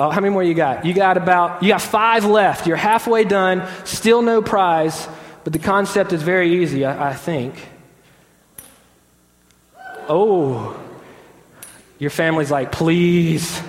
Oh, 0.00 0.10
how 0.10 0.20
many 0.20 0.32
more 0.32 0.42
you 0.42 0.54
got? 0.54 0.84
You 0.84 0.94
got 0.94 1.16
about, 1.16 1.62
you 1.62 1.68
got 1.68 1.82
five 1.82 2.24
left. 2.24 2.66
You're 2.66 2.76
halfway 2.76 3.24
done, 3.24 3.68
still 3.84 4.22
no 4.22 4.42
prize, 4.42 5.06
but 5.44 5.52
the 5.52 5.58
concept 5.58 6.12
is 6.12 6.22
very 6.22 6.62
easy, 6.62 6.84
I, 6.84 7.10
I 7.10 7.14
think. 7.14 7.54
Oh, 10.08 10.78
your 11.98 12.10
family's 12.10 12.50
like, 12.50 12.72
please, 12.72 13.60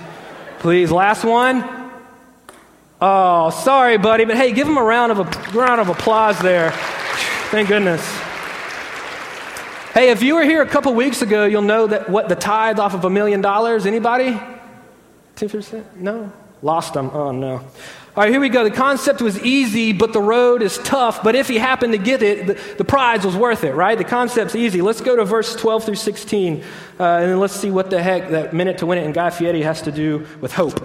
please. 0.58 0.90
Last 0.90 1.24
one. 1.24 1.62
Oh, 3.00 3.50
sorry, 3.50 3.98
buddy, 3.98 4.24
but 4.24 4.36
hey, 4.36 4.52
give 4.52 4.66
him 4.66 4.76
a 4.76 4.82
round 4.82 5.12
of, 5.12 5.20
a 5.20 5.58
round 5.58 5.80
of 5.80 5.88
applause 5.88 6.38
there. 6.40 6.72
Thank 7.50 7.68
goodness. 7.68 8.04
Hey, 9.92 10.10
if 10.10 10.22
you 10.22 10.34
were 10.34 10.42
here 10.42 10.62
a 10.62 10.66
couple 10.66 10.92
weeks 10.94 11.22
ago, 11.22 11.44
you'll 11.44 11.62
know 11.62 11.86
that 11.86 12.08
what 12.08 12.28
the 12.28 12.34
tithe 12.34 12.80
off 12.80 12.94
of 12.94 13.04
a 13.04 13.10
million 13.10 13.40
dollars. 13.40 13.86
Anybody? 13.86 14.40
10%? 15.36 15.96
No? 15.96 16.32
Lost 16.62 16.94
them. 16.94 17.10
Oh, 17.12 17.32
no. 17.32 17.60
All 18.16 18.22
right, 18.22 18.30
here 18.30 18.40
we 18.40 18.48
go. 18.48 18.62
The 18.62 18.70
concept 18.70 19.20
was 19.20 19.42
easy, 19.42 19.92
but 19.92 20.12
the 20.12 20.20
road 20.20 20.62
is 20.62 20.78
tough. 20.78 21.24
But 21.24 21.34
if 21.34 21.48
he 21.48 21.58
happened 21.58 21.94
to 21.94 21.98
get 21.98 22.22
it, 22.22 22.46
the, 22.46 22.74
the 22.78 22.84
prize 22.84 23.24
was 23.24 23.36
worth 23.36 23.64
it, 23.64 23.72
right? 23.72 23.98
The 23.98 24.04
concept's 24.04 24.54
easy. 24.54 24.80
Let's 24.82 25.00
go 25.00 25.16
to 25.16 25.24
verse 25.24 25.56
12 25.56 25.84
through 25.84 25.94
16, 25.96 26.62
uh, 27.00 27.04
and 27.04 27.30
then 27.30 27.40
let's 27.40 27.54
see 27.54 27.70
what 27.70 27.90
the 27.90 28.00
heck 28.00 28.30
that 28.30 28.54
minute 28.54 28.78
to 28.78 28.86
win 28.86 28.98
it 28.98 29.04
in 29.04 29.12
Guy 29.12 29.30
Fieri 29.30 29.62
has 29.62 29.82
to 29.82 29.90
do 29.90 30.28
with 30.40 30.52
hope. 30.52 30.80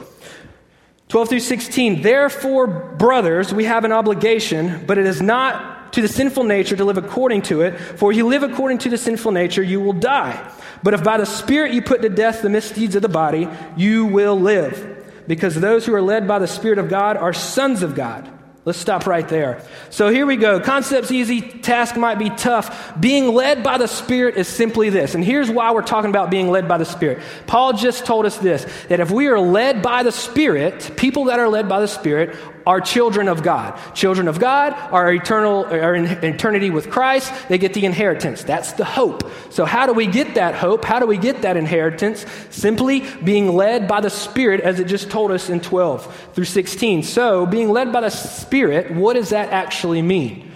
12 1.10 1.30
through 1.30 1.40
16. 1.40 2.02
Therefore, 2.02 2.66
brothers, 2.66 3.54
we 3.54 3.66
have 3.66 3.86
an 3.86 3.92
obligation, 3.92 4.84
but 4.88 4.98
it 4.98 5.06
is 5.06 5.22
not 5.22 5.79
to 5.92 6.02
the 6.02 6.08
sinful 6.08 6.44
nature 6.44 6.76
to 6.76 6.86
live 6.86 6.98
according 6.98 7.44
to 7.44 7.62
it, 7.62 7.80
for 7.80 8.12
if 8.12 8.18
you 8.18 8.28
live 8.28 8.44
according 8.44 8.80
to 8.80 8.90
the 8.90 8.98
sinful 8.98 9.32
nature, 9.32 9.64
you 9.64 9.80
will 9.80 9.94
die. 9.94 10.52
But 10.84 10.94
if 10.94 11.04
by 11.04 11.18
the 11.18 11.26
Spirit 11.26 11.74
you 11.74 11.82
put 11.82 12.02
to 12.02 12.10
death 12.10 12.42
the 12.42 12.50
misdeeds 12.50 12.96
of 12.96 13.02
the 13.02 13.10
body, 13.10 13.48
you 13.76 14.06
will 14.06 14.40
live. 14.40 14.98
Because 15.28 15.56
those 15.56 15.86
who 15.86 15.94
are 15.94 16.02
led 16.02 16.28
by 16.28 16.40
the 16.40 16.48
Spirit 16.48 16.80
of 16.80 16.90
God 16.90 17.18
are 17.18 17.34
sons 17.34 17.84
of 17.84 17.96
God. 17.96 18.30
Let's 18.66 18.78
stop 18.78 19.08
right 19.08 19.28
there. 19.28 19.64
So 19.90 20.10
here 20.10 20.26
we 20.26 20.36
go. 20.36 20.60
Concept's 20.60 21.12
easy, 21.12 21.42
task 21.42 21.96
might 21.96 22.20
be 22.20 22.30
tough. 22.30 23.00
Being 23.00 23.34
led 23.34 23.64
by 23.64 23.78
the 23.78 23.88
Spirit 23.88 24.36
is 24.36 24.48
simply 24.48 24.90
this. 24.90 25.16
And 25.16 25.24
here's 25.24 25.50
why 25.50 25.72
we're 25.72 25.82
talking 25.82 26.10
about 26.10 26.30
being 26.30 26.52
led 26.52 26.68
by 26.68 26.78
the 26.78 26.86
Spirit. 26.86 27.20
Paul 27.48 27.74
just 27.74 28.06
told 28.06 28.26
us 28.26 28.38
this 28.38 28.68
that 28.90 29.00
if 29.00 29.10
we 29.12 29.28
are 29.28 29.40
led 29.40 29.82
by 29.82 30.04
the 30.04 30.12
Spirit, 30.12 30.92
people 30.98 31.26
that 31.26 31.40
are 31.40 31.48
led 31.48 31.70
by 31.70 31.80
the 31.80 31.88
Spirit 31.88 32.36
are 32.70 32.80
children 32.80 33.28
of 33.28 33.42
God. 33.42 33.80
Children 33.96 34.28
of 34.28 34.38
God 34.38 34.74
are 34.92 35.12
eternal 35.12 35.66
are 35.66 35.96
in 35.96 36.06
eternity 36.06 36.70
with 36.70 36.92
Christ. 36.92 37.34
They 37.48 37.58
get 37.58 37.74
the 37.74 37.84
inheritance. 37.84 38.44
That's 38.44 38.74
the 38.74 38.86
hope. 38.86 39.28
So 39.50 39.66
how 39.66 39.88
do 39.88 39.94
we 39.94 40.06
get 40.06 40.36
that 40.36 40.54
hope? 40.54 40.86
How 40.86 41.00
do 41.00 41.08
we 41.08 41.18
get 41.18 41.42
that 41.42 41.58
inheritance? 41.58 42.28
Simply 42.52 43.00
being 43.24 43.56
led 43.56 43.88
by 43.88 44.02
the 44.02 44.12
Spirit 44.12 44.62
as 44.62 44.80
it 44.80 44.86
just 44.86 45.10
told 45.10 45.32
us 45.32 45.50
in 45.50 45.62
12 45.62 46.30
through 46.36 46.46
16. 46.46 47.02
So, 47.02 47.48
being 47.48 47.70
led 47.72 47.92
by 47.92 48.02
the 48.02 48.12
Spirit, 48.12 48.92
what 48.92 49.16
does 49.16 49.30
that 49.30 49.50
actually 49.50 50.04
mean? 50.04 50.52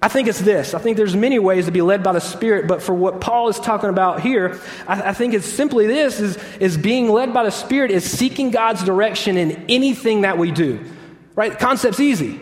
I 0.00 0.06
think 0.06 0.28
it's 0.28 0.40
this. 0.40 0.72
I 0.72 0.78
think 0.78 0.96
there's 0.96 1.16
many 1.16 1.40
ways 1.40 1.64
to 1.64 1.72
be 1.72 1.82
led 1.82 2.04
by 2.04 2.12
the 2.12 2.20
Spirit, 2.20 2.68
but 2.68 2.80
for 2.80 2.94
what 2.94 3.20
Paul 3.20 3.48
is 3.48 3.58
talking 3.58 3.90
about 3.90 4.20
here, 4.20 4.60
I, 4.86 5.10
I, 5.10 5.12
think 5.14 5.34
it's 5.34 5.46
simply 5.46 5.88
this 5.88 6.20
is, 6.20 6.38
is 6.60 6.76
being 6.76 7.08
led 7.08 7.34
by 7.34 7.42
the 7.42 7.50
Spirit 7.50 7.90
is 7.90 8.08
seeking 8.08 8.52
God's 8.52 8.84
direction 8.84 9.36
in 9.36 9.64
anything 9.68 10.20
that 10.20 10.38
we 10.38 10.52
do. 10.52 10.78
Right? 11.36 11.52
The 11.52 11.58
concept's 11.58 12.00
easy, 12.00 12.40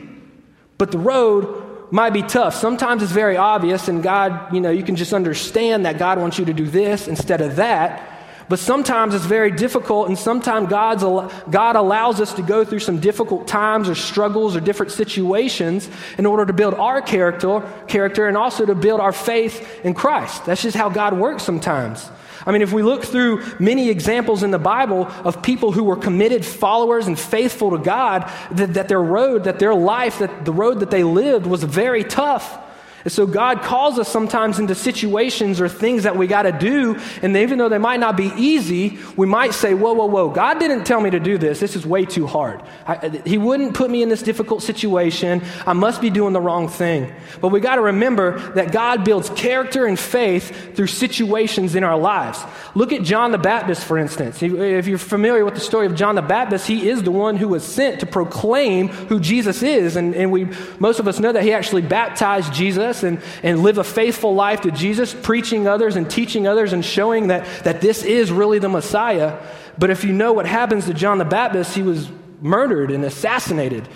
but 0.79 0.91
the 0.91 0.99
road 0.99 1.91
might 1.91 2.13
be 2.15 2.23
tough. 2.23 2.55
Sometimes 2.55 3.03
it's 3.03 3.13
very 3.13 3.37
obvious, 3.37 3.89
and 3.89 4.03
God, 4.03 4.55
you 4.55 4.61
know, 4.61 4.71
you 4.71 4.83
can 4.83 4.97
just 4.97 5.13
understand 5.13 5.85
that 5.85 5.99
God 5.99 6.19
wants 6.19 6.39
you 6.39 6.47
to 6.47 6.55
do 6.55 6.67
this 6.67 7.09
instead 7.09 7.43
of 7.43 7.57
that. 7.57 8.11
But 8.49 8.59
sometimes 8.59 9.15
it's 9.15 9.25
very 9.25 9.51
difficult, 9.51 10.09
and 10.09 10.19
sometimes 10.19 10.69
God's, 10.69 11.03
God 11.51 11.77
allows 11.77 12.21
us 12.21 12.35
to 12.35 12.43
go 12.43 12.65
through 12.65 12.81
some 12.81 13.01
difficult 13.01 13.49
times 13.49 13.89
or 13.89 13.95
struggles 13.95 14.55
or 14.55 14.61
different 14.61 14.93
situations 14.93 15.89
in 16.19 16.27
order 16.27 16.45
to 16.45 16.53
build 16.53 16.75
our 16.75 17.01
character, 17.01 17.61
character 17.89 18.29
and 18.29 18.37
also 18.37 18.67
to 18.67 18.75
build 18.75 19.01
our 19.01 19.13
faith 19.13 19.85
in 19.85 19.95
Christ. 19.95 20.45
That's 20.45 20.63
just 20.63 20.77
how 20.77 20.89
God 20.89 21.19
works 21.19 21.43
sometimes. 21.43 22.09
I 22.47 22.53
mean, 22.53 22.63
if 22.63 22.73
we 22.73 22.83
look 22.83 23.05
through 23.05 23.43
many 23.59 23.89
examples 23.89 24.43
in 24.43 24.51
the 24.51 24.59
Bible 24.59 25.07
of 25.25 25.43
people 25.43 25.73
who 25.73 25.85
were 25.85 25.97
committed 25.97 26.45
followers 26.45 27.07
and 27.07 27.19
faithful 27.19 27.71
to 27.71 27.79
God, 27.79 28.31
that, 28.53 28.75
that 28.75 28.89
their 28.89 29.03
road, 29.03 29.45
that 29.45 29.59
their 29.59 29.75
life, 29.75 30.19
that 30.19 30.45
the 30.45 30.53
road 30.53 30.81
that 30.81 30.91
they 30.91 31.05
lived 31.05 31.47
was 31.47 31.63
very 31.65 32.05
tough. 32.05 32.59
And 33.05 33.13
so 33.13 33.27
God 33.27 33.61
calls 33.63 33.99
us 33.99 34.09
sometimes 34.09 34.59
into 34.59 34.75
situations 34.75 35.61
or 35.61 35.69
things 35.69 36.05
that 36.05 36.17
we 36.17 36.27
got 36.27 36.43
to 36.43 36.53
do. 36.53 36.99
And 37.21 37.37
even 37.37 37.59
though 37.59 37.69
they 37.69 37.79
might 37.79 38.01
not 38.01 38.17
be 38.17 38.33
easy, 38.37 38.99
we 39.15 39.27
might 39.27 39.53
say, 39.53 39.75
whoa, 39.75 39.93
whoa, 39.93 40.07
whoa, 40.07 40.31
God 40.31 40.59
didn't 40.59 40.85
tell 40.85 41.03
me 41.03 41.11
to 41.11 41.21
do 41.21 41.37
this. 41.37 41.61
This 41.61 41.77
is 41.77 41.87
way 41.87 42.07
too 42.07 42.27
hard. 42.27 42.63
I, 42.87 42.97
uh, 42.97 43.11
he 43.27 43.37
wouldn't 43.37 43.75
put 43.75 43.91
me 43.91 44.03
in 44.03 44.09
this 44.09 44.23
difficult 44.23 44.63
situation. 44.63 45.43
I 45.67 45.75
must 45.75 46.01
be 46.01 46.09
doing 46.09 46.33
the 46.33 46.41
wrong 46.41 46.69
thing. 46.69 47.13
But 47.43 47.49
we 47.49 47.61
got 47.61 47.75
to 47.75 47.83
remember 47.83 48.39
that 48.55 48.73
God 48.73 49.05
builds 49.05 49.29
character 49.31 49.85
and 49.85 49.99
faith 49.99 50.75
through 50.75 50.87
situations 50.87 51.75
in 51.75 51.85
our 51.85 51.99
lives. 51.99 52.43
Look 52.75 52.93
at 52.93 53.03
John 53.03 53.33
the 53.33 53.39
Baptist, 53.39 53.85
for 53.85 53.99
instance. 53.99 54.43
If 54.43 54.87
you're 54.87 54.99
familiar 54.99 55.45
with 55.45 55.55
the 55.55 55.61
story 55.61 55.87
of 55.87 55.95
John 55.95 56.15
the 56.15 56.23
Baptist, 56.23 56.67
he 56.67 56.89
is 56.89 57.03
the 57.03 57.13
one 57.13 57.37
who 57.37 57.49
was 57.49 57.65
sent 57.65 58.01
to 58.01 58.07
proclaim 58.07 58.89
who 58.89 59.21
Jesus 59.21 59.63
is. 59.63 59.97
And, 59.97 60.15
and 60.15 60.33
we, 60.33 60.47
most 60.79 61.01
of 61.01 61.07
us 61.07 61.21
know 61.21 61.33
that 61.33 61.43
he 61.43 61.53
actually 61.53 61.83
baptized 61.83 62.55
Jesus 62.55 62.94
and, 63.03 63.21
and 63.43 63.63
live 63.63 63.79
a 63.79 63.85
faithful 63.85 64.35
life 64.35 64.61
to 64.63 64.71
Jesus, 64.71 65.15
preaching 65.15 65.67
others 65.67 65.97
and 65.97 66.11
teaching 66.11 66.47
others 66.47 66.73
and 66.73 66.85
showing 66.85 67.29
that, 67.29 67.47
that 67.65 67.81
this 67.81 68.05
is 68.05 68.31
really 68.31 68.59
the 68.59 68.69
Messiah. 68.69 69.39
But 69.79 69.91
if 69.91 70.05
you 70.05 70.13
know 70.13 70.33
what 70.33 70.47
happens 70.47 70.87
to 70.87 70.95
John 70.95 71.19
the 71.19 71.25
Baptist, 71.25 71.75
he 71.75 71.83
was 71.83 72.09
murdered 72.41 72.91
and 72.91 73.05
assassinated. 73.05 73.89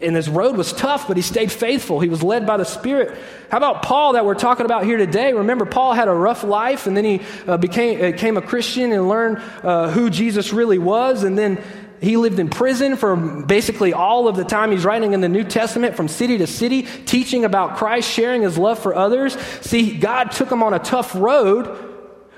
And 0.00 0.16
his 0.16 0.30
road 0.30 0.56
was 0.56 0.72
tough, 0.72 1.08
but 1.08 1.18
he 1.18 1.22
stayed 1.22 1.52
faithful. 1.52 2.00
He 2.00 2.08
was 2.08 2.22
led 2.22 2.46
by 2.46 2.56
the 2.56 2.64
Spirit. 2.64 3.18
How 3.50 3.58
about 3.58 3.82
Paul 3.82 4.14
that 4.14 4.24
we're 4.24 4.34
talking 4.34 4.64
about 4.64 4.84
here 4.84 4.96
today? 4.96 5.34
Remember, 5.34 5.66
Paul 5.66 5.92
had 5.92 6.08
a 6.08 6.14
rough 6.14 6.42
life, 6.42 6.86
and 6.86 6.96
then 6.96 7.04
he 7.04 7.20
uh, 7.46 7.58
became, 7.58 7.98
uh, 7.98 8.12
became 8.12 8.38
a 8.38 8.42
Christian 8.42 8.92
and 8.92 9.10
learned 9.10 9.42
uh, 9.62 9.90
who 9.90 10.08
Jesus 10.08 10.54
really 10.54 10.78
was. 10.78 11.22
And 11.22 11.36
then 11.36 11.62
he 12.00 12.16
lived 12.16 12.38
in 12.38 12.50
prison 12.50 12.96
for 12.96 13.16
basically 13.16 13.92
all 13.92 14.28
of 14.28 14.36
the 14.36 14.44
time 14.44 14.72
he's 14.72 14.84
writing 14.84 15.12
in 15.12 15.20
the 15.20 15.28
New 15.28 15.44
Testament 15.44 15.96
from 15.96 16.08
city 16.08 16.38
to 16.38 16.46
city, 16.46 16.82
teaching 16.82 17.44
about 17.44 17.76
Christ, 17.76 18.10
sharing 18.10 18.42
his 18.42 18.58
love 18.58 18.78
for 18.78 18.94
others. 18.94 19.36
See, 19.60 19.96
God 19.96 20.32
took 20.32 20.50
him 20.50 20.62
on 20.62 20.74
a 20.74 20.78
tough 20.78 21.14
road 21.14 21.93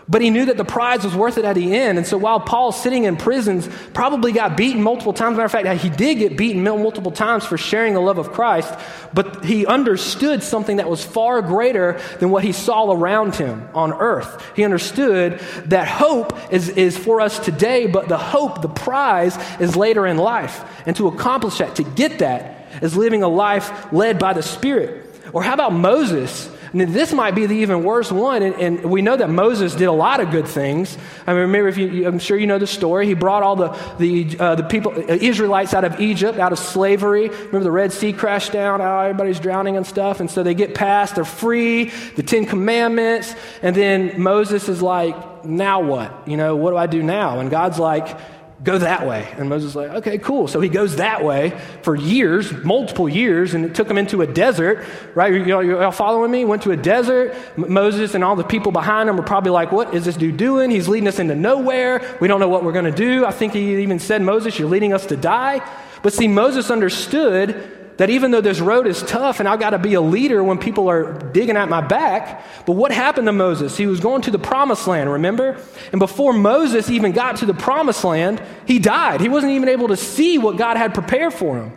but 0.09 0.23
he 0.23 0.31
knew 0.31 0.45
that 0.45 0.57
the 0.57 0.65
prize 0.65 1.03
was 1.03 1.17
worth 1.17 1.37
it 1.37 1.45
at 1.45 1.55
the 1.55 1.75
end. 1.75 1.99
And 1.99 2.07
so 2.07 2.17
while 2.17 2.39
Paul's 2.39 2.81
sitting 2.81 3.05
in 3.05 3.17
prisons, 3.17 3.69
probably 3.93 4.31
got 4.31 4.57
beaten 4.57 4.81
multiple 4.81 5.13
times. 5.13 5.37
Matter 5.37 5.47
of 5.47 5.53
fact, 5.53 5.83
he 5.83 5.91
did 5.91 6.19
get 6.19 6.37
beaten 6.37 6.63
multiple 6.63 7.11
times 7.11 7.45
for 7.45 7.59
sharing 7.59 7.95
the 7.95 8.01
love 8.01 8.19
of 8.19 8.31
Christ. 8.31 8.73
But 9.13 9.45
he 9.45 9.67
understood 9.67 10.45
something 10.45 10.77
that 10.77 10.89
was 10.89 11.05
far 11.05 11.43
greater 11.43 12.01
than 12.21 12.31
what 12.31 12.45
he 12.45 12.53
saw 12.53 12.93
around 12.93 13.35
him 13.35 13.69
on 13.75 13.93
earth. 13.93 14.45
He 14.55 14.63
understood 14.63 15.41
that 15.67 15.89
hope 15.89 16.39
is, 16.53 16.69
is 16.69 16.97
for 16.97 17.21
us 17.21 17.41
today, 17.41 17.89
but 17.89 18.09
the 18.09 18.19
hope, 18.19 18.63
the 18.63 18.69
prize, 18.69 19.37
is 19.61 19.75
later 19.75 20.07
in 20.07 20.19
life. 20.19 20.65
And 20.87 20.95
to 20.97 21.09
accomplish 21.09 21.59
that, 21.59 21.77
to 21.77 21.83
get 21.83 22.21
that, 22.21 22.69
is 22.81 22.97
living 22.97 23.25
a 23.25 23.29
life 23.29 23.93
led 23.93 24.21
by 24.21 24.35
the 24.35 24.43
Spirit. 24.43 25.03
Or 25.33 25.43
how 25.43 25.55
about 25.55 25.73
Moses? 25.73 26.49
This 26.81 27.13
might 27.13 27.35
be 27.35 27.47
the 27.47 27.57
even 27.57 27.85
worse 27.85 28.11
one, 28.11 28.43
and, 28.43 28.55
and, 28.57 28.91
we 28.91 29.03
know 29.03 29.17
that 29.17 29.31
Moses 29.31 29.75
did 29.75 29.85
a 29.85 29.93
lot 29.93 30.21
of 30.21 30.31
good 30.31 30.49
things. 30.49 30.99
I 31.27 31.33
mean, 31.33 31.43
remember, 31.43 31.69
if 31.69 31.79
you, 31.79 32.07
I'm 32.07 32.19
sure 32.19 32.37
you 32.37 32.47
know 32.47 32.59
the 32.59 32.67
story. 32.67 33.07
He 33.07 33.15
brought 33.15 33.43
all 33.43 33.57
the, 33.57 33.69
the, 33.99 34.37
uh, 34.39 34.55
the 34.57 34.63
people, 34.65 34.93
uh, 34.93 35.15
Israelites 35.15 35.75
out 35.75 35.85
of 35.85 36.01
Egypt, 36.01 36.39
out 36.39 36.53
of 36.53 36.59
slavery. 36.59 37.29
Remember 37.29 37.61
the 37.61 37.71
Red 37.71 37.93
Sea 37.93 38.13
crashed 38.13 38.53
down, 38.53 38.81
oh, 38.81 38.99
everybody's 39.01 39.41
drowning 39.41 39.77
and 39.77 39.87
stuff, 39.87 40.21
and 40.21 40.31
so 40.31 40.43
they 40.43 40.55
get 40.55 40.75
past, 40.75 41.15
they're 41.15 41.25
free, 41.25 41.91
the 42.17 42.23
Ten 42.23 42.47
Commandments, 42.47 43.35
and 43.63 43.75
then 43.75 44.21
Moses 44.21 44.69
is 44.69 44.83
like, 44.83 45.45
now 45.45 45.81
what? 45.81 46.27
You 46.27 46.37
know, 46.37 46.57
what 46.57 46.71
do 46.71 46.77
I 46.77 46.87
do 46.87 47.03
now? 47.03 47.41
And 47.41 47.51
God's 47.51 47.79
like, 47.79 48.19
go 48.67 48.79
that 48.79 49.07
way. 49.07 49.33
And 49.39 49.49
Moses 49.49 49.71
is 49.71 49.77
like, 49.77 49.91
okay, 49.91 50.19
cool. 50.19 50.49
So 50.49 50.61
he 50.61 50.69
goes 50.69 50.97
that 50.97 51.25
way 51.25 51.59
for 51.83 51.95
years, 51.95 52.53
multiple 52.65 53.09
years, 53.09 53.55
and 53.55 53.65
it 53.65 53.77
took 53.77 53.89
him 53.89 53.97
into 53.97 54.23
a 54.23 54.27
desert, 54.27 54.85
right? 55.15 55.33
You 55.33 55.55
all, 55.55 55.63
you 55.63 55.79
all 55.79 55.93
following 55.93 56.33
me? 56.33 56.45
Went 56.45 56.63
to 56.63 56.73
a 56.73 56.77
desert. 56.77 57.35
M- 57.57 57.73
Moses 57.73 58.15
and 58.15 58.25
all 58.25 58.35
the 58.35 58.45
people 58.45 58.73
behind 58.73 59.09
him 59.09 59.17
were 59.17 59.23
probably 59.23 59.53
like, 59.53 59.71
what 59.71 59.95
is 59.95 60.05
this 60.05 60.17
dude 60.17 60.37
doing? 60.37 60.71
He's 60.71 60.89
leading 60.89 61.07
us 61.07 61.21
into 61.21 61.37
nowhere. 61.37 62.17
We 62.21 62.27
don't 62.27 62.41
know 62.41 62.49
what 62.49 62.65
we're 62.65 62.73
going 62.73 62.87
to 62.87 62.91
do. 62.91 63.25
I 63.25 63.31
think 63.31 63.53
he 63.53 63.83
even 63.83 64.01
said, 64.01 64.21
Moses, 64.21 64.59
you're 64.59 64.69
leading 64.69 64.93
us 64.93 65.07
to 65.07 65.17
die. 65.17 65.67
But 66.03 66.13
see, 66.13 66.27
Moses 66.27 66.71
understood 66.71 67.76
that 67.97 68.11
even 68.11 68.31
though 68.31 68.41
this 68.41 68.61
road 68.61 68.87
is 68.87 69.03
tough 69.03 69.41
and 69.41 69.49
I've 69.49 69.61
got 69.61 69.71
to 69.71 69.79
be 69.79 69.95
a 69.95 70.01
leader 70.01 70.45
when 70.45 70.59
people 70.59 70.89
are 70.89 71.13
digging 71.13 71.57
at 71.57 71.69
my 71.69 71.81
back, 71.81 72.45
but 72.67 72.73
what 72.73 72.93
happened 72.93 73.27
to 73.27 73.33
Moses? 73.33 73.77
He 73.77 73.87
was 73.87 74.01
going 74.01 74.23
to 74.23 74.31
the 74.31 74.39
promised 74.39 74.87
land, 74.87 75.11
remember? 75.11 75.59
And 75.93 75.99
before 75.99 76.33
Moses 76.33 76.91
even 76.91 77.13
got 77.13 77.37
to 77.37 77.47
the 77.47 77.55
promised 77.55 78.05
land, 78.05 78.43
he 78.67 78.79
died. 78.79 79.21
He 79.21 79.29
wasn't 79.29 79.53
even 79.53 79.69
able 79.69 79.89
to 79.89 79.97
see 79.97 80.37
what 80.39 80.57
God 80.57 80.77
had 80.77 80.93
prepared 80.93 81.33
for 81.33 81.57
him. 81.57 81.73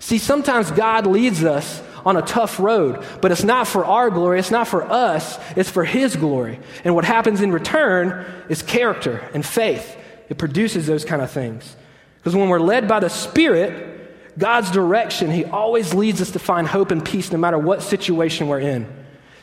See, 0.00 0.18
sometimes 0.18 0.70
God 0.70 1.06
leads 1.06 1.44
us 1.44 1.82
on 2.06 2.16
a 2.16 2.22
tough 2.22 2.58
road, 2.58 3.04
but 3.20 3.32
it's 3.32 3.44
not 3.44 3.66
for 3.66 3.84
our 3.84 4.08
glory, 4.08 4.38
it's 4.38 4.50
not 4.50 4.68
for 4.68 4.82
us, 4.82 5.38
it's 5.56 5.68
for 5.68 5.84
His 5.84 6.16
glory. 6.16 6.58
And 6.84 6.94
what 6.94 7.04
happens 7.04 7.42
in 7.42 7.52
return 7.52 8.24
is 8.48 8.62
character 8.62 9.28
and 9.34 9.44
faith. 9.44 9.96
It 10.28 10.38
produces 10.38 10.86
those 10.86 11.04
kind 11.04 11.20
of 11.20 11.30
things. 11.30 11.76
Because 12.16 12.34
when 12.34 12.48
we're 12.48 12.60
led 12.60 12.88
by 12.88 13.00
the 13.00 13.10
Spirit, 13.10 13.97
God's 14.38 14.70
direction, 14.70 15.30
He 15.30 15.44
always 15.44 15.92
leads 15.92 16.22
us 16.22 16.30
to 16.30 16.38
find 16.38 16.66
hope 16.66 16.90
and 16.90 17.04
peace 17.04 17.32
no 17.32 17.38
matter 17.38 17.58
what 17.58 17.82
situation 17.82 18.48
we're 18.48 18.60
in. 18.60 18.86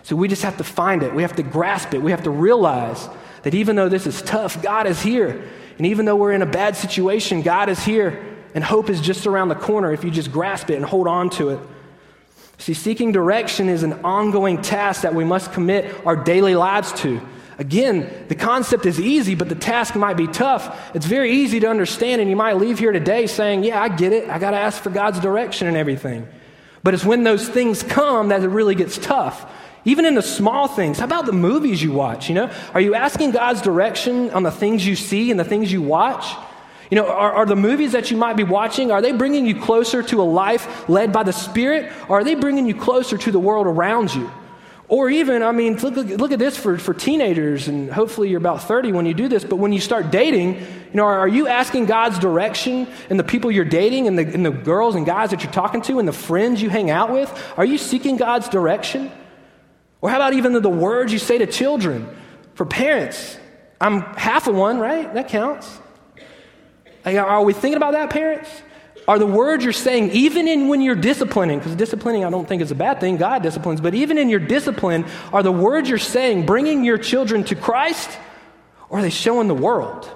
So 0.03 0.15
we 0.15 0.27
just 0.27 0.43
have 0.43 0.57
to 0.57 0.63
find 0.63 1.03
it. 1.03 1.13
We 1.13 1.23
have 1.23 1.35
to 1.35 1.43
grasp 1.43 1.93
it. 1.93 2.01
We 2.01 2.11
have 2.11 2.23
to 2.23 2.29
realize 2.29 3.09
that 3.43 3.53
even 3.53 3.75
though 3.75 3.89
this 3.89 4.07
is 4.07 4.21
tough, 4.21 4.61
God 4.61 4.87
is 4.87 5.01
here. 5.01 5.43
And 5.77 5.87
even 5.87 6.05
though 6.05 6.15
we're 6.15 6.31
in 6.31 6.41
a 6.41 6.47
bad 6.47 6.75
situation, 6.75 7.41
God 7.41 7.69
is 7.69 7.83
here. 7.83 8.23
And 8.53 8.63
hope 8.63 8.89
is 8.89 9.01
just 9.01 9.27
around 9.27 9.49
the 9.49 9.55
corner 9.55 9.91
if 9.91 10.03
you 10.03 10.11
just 10.11 10.31
grasp 10.31 10.69
it 10.69 10.75
and 10.75 10.85
hold 10.85 11.07
on 11.07 11.29
to 11.31 11.49
it. 11.49 11.59
See, 12.57 12.73
seeking 12.73 13.11
direction 13.11 13.67
is 13.67 13.83
an 13.83 13.93
ongoing 14.05 14.61
task 14.61 15.01
that 15.01 15.13
we 15.13 15.25
must 15.25 15.51
commit 15.51 15.93
our 16.05 16.15
daily 16.15 16.55
lives 16.55 16.93
to. 17.01 17.19
Again, 17.57 18.25
the 18.27 18.35
concept 18.35 18.85
is 18.85 18.99
easy, 18.99 19.33
but 19.33 19.47
the 19.47 19.55
task 19.55 19.95
might 19.95 20.17
be 20.17 20.27
tough. 20.27 20.93
It's 20.93 21.05
very 21.05 21.31
easy 21.31 21.61
to 21.61 21.69
understand, 21.69 22.19
and 22.19 22.29
you 22.29 22.35
might 22.35 22.57
leave 22.57 22.79
here 22.79 22.91
today 22.91 23.27
saying, 23.27 23.63
Yeah, 23.63 23.81
I 23.81 23.87
get 23.89 24.11
it. 24.11 24.29
I 24.29 24.39
got 24.39 24.51
to 24.51 24.57
ask 24.57 24.81
for 24.81 24.89
God's 24.89 25.19
direction 25.19 25.67
and 25.67 25.77
everything. 25.77 26.27
But 26.83 26.93
it's 26.93 27.05
when 27.05 27.23
those 27.23 27.47
things 27.47 27.81
come 27.81 28.27
that 28.27 28.43
it 28.43 28.49
really 28.49 28.75
gets 28.75 28.97
tough. 28.97 29.49
Even 29.85 30.05
in 30.05 30.15
the 30.15 30.21
small 30.21 30.67
things. 30.67 30.99
How 30.99 31.05
about 31.05 31.27
the 31.27 31.31
movies 31.31 31.81
you 31.81 31.91
watch? 31.91 32.27
You 32.27 32.35
know, 32.35 32.51
are 32.73 32.81
you 32.81 32.95
asking 32.95 33.31
God's 33.31 33.61
direction 33.61 34.31
on 34.31 34.43
the 34.43 34.51
things 34.51 34.85
you 34.85 34.95
see 34.95 35.31
and 35.31 35.39
the 35.39 35.43
things 35.43 35.71
you 35.71 35.81
watch? 35.81 36.25
You 36.89 36.97
know, 36.97 37.07
are, 37.07 37.33
are, 37.33 37.45
the 37.45 37.55
movies 37.55 37.93
that 37.93 38.11
you 38.11 38.17
might 38.17 38.35
be 38.35 38.43
watching, 38.43 38.91
are 38.91 39.01
they 39.01 39.11
bringing 39.11 39.45
you 39.45 39.59
closer 39.59 40.03
to 40.03 40.21
a 40.21 40.23
life 40.23 40.87
led 40.87 41.11
by 41.11 41.23
the 41.23 41.33
Spirit, 41.33 41.91
or 42.07 42.19
are 42.19 42.23
they 42.23 42.35
bringing 42.35 42.67
you 42.67 42.75
closer 42.75 43.17
to 43.17 43.31
the 43.31 43.39
world 43.39 43.65
around 43.65 44.13
you? 44.13 44.29
Or 44.87 45.09
even, 45.09 45.41
I 45.41 45.51
mean, 45.51 45.77
look, 45.77 45.95
look 45.95 46.31
at 46.31 46.37
this 46.37 46.55
for, 46.55 46.77
for 46.77 46.93
teenagers, 46.93 47.67
and 47.67 47.91
hopefully 47.91 48.29
you're 48.29 48.37
about 48.37 48.63
30 48.63 48.91
when 48.91 49.07
you 49.07 49.15
do 49.15 49.27
this, 49.27 49.43
but 49.43 49.55
when 49.55 49.73
you 49.73 49.79
start 49.79 50.11
dating, 50.11 50.59
you 50.59 50.93
know, 50.93 51.05
are, 51.05 51.19
are 51.19 51.27
you 51.27 51.47
asking 51.47 51.87
God's 51.87 52.19
direction 52.19 52.87
and 53.09 53.19
the 53.19 53.23
people 53.23 53.49
you're 53.49 53.65
dating 53.65 54.07
and 54.07 54.17
the, 54.17 54.23
and 54.31 54.45
the 54.45 54.51
girls 54.51 54.93
and 54.93 55.03
guys 55.03 55.31
that 55.31 55.43
you're 55.43 55.51
talking 55.51 55.81
to 55.83 55.97
and 55.97 56.07
the 56.07 56.13
friends 56.13 56.61
you 56.61 56.69
hang 56.69 56.91
out 56.91 57.11
with? 57.11 57.31
Are 57.57 57.65
you 57.65 57.79
seeking 57.79 58.15
God's 58.17 58.47
direction? 58.47 59.11
Or 60.01 60.11
how 60.11 60.17
about 60.17 60.33
even 60.33 60.53
the, 60.53 60.59
the 60.59 60.69
words 60.69 61.11
you 61.11 61.19
say 61.19 61.39
to 61.39 61.47
children? 61.47 62.07
For 62.53 62.65
parents, 62.65 63.39
I'm 63.81 64.01
half 64.01 64.47
of 64.47 64.55
one, 64.55 64.77
right? 64.77 65.11
That 65.15 65.29
counts. 65.29 65.79
Are 67.03 67.43
we 67.43 67.53
thinking 67.53 67.77
about 67.77 67.93
that, 67.93 68.11
parents? 68.11 68.49
Are 69.07 69.19
the 69.19 69.27
words 69.27 69.63
you're 69.63 69.73
saying, 69.73 70.11
even 70.11 70.47
in 70.47 70.67
when 70.67 70.81
you're 70.81 70.95
disciplining, 70.95 71.59
because 71.59 71.75
disciplining 71.75 72.25
I 72.25 72.31
don't 72.31 72.47
think 72.47 72.61
is 72.61 72.71
a 72.71 72.75
bad 72.75 72.99
thing, 72.99 73.17
God 73.17 73.43
disciplines, 73.43 73.79
but 73.79 73.93
even 73.93 74.17
in 74.17 74.29
your 74.29 74.39
discipline, 74.39 75.05
are 75.31 75.43
the 75.43 75.51
words 75.51 75.87
you're 75.87 75.99
saying 75.99 76.45
bringing 76.45 76.83
your 76.83 76.97
children 76.97 77.43
to 77.45 77.55
Christ, 77.55 78.09
or 78.89 78.99
are 78.99 79.01
they 79.03 79.11
showing 79.11 79.47
the 79.47 79.55
world? 79.55 80.09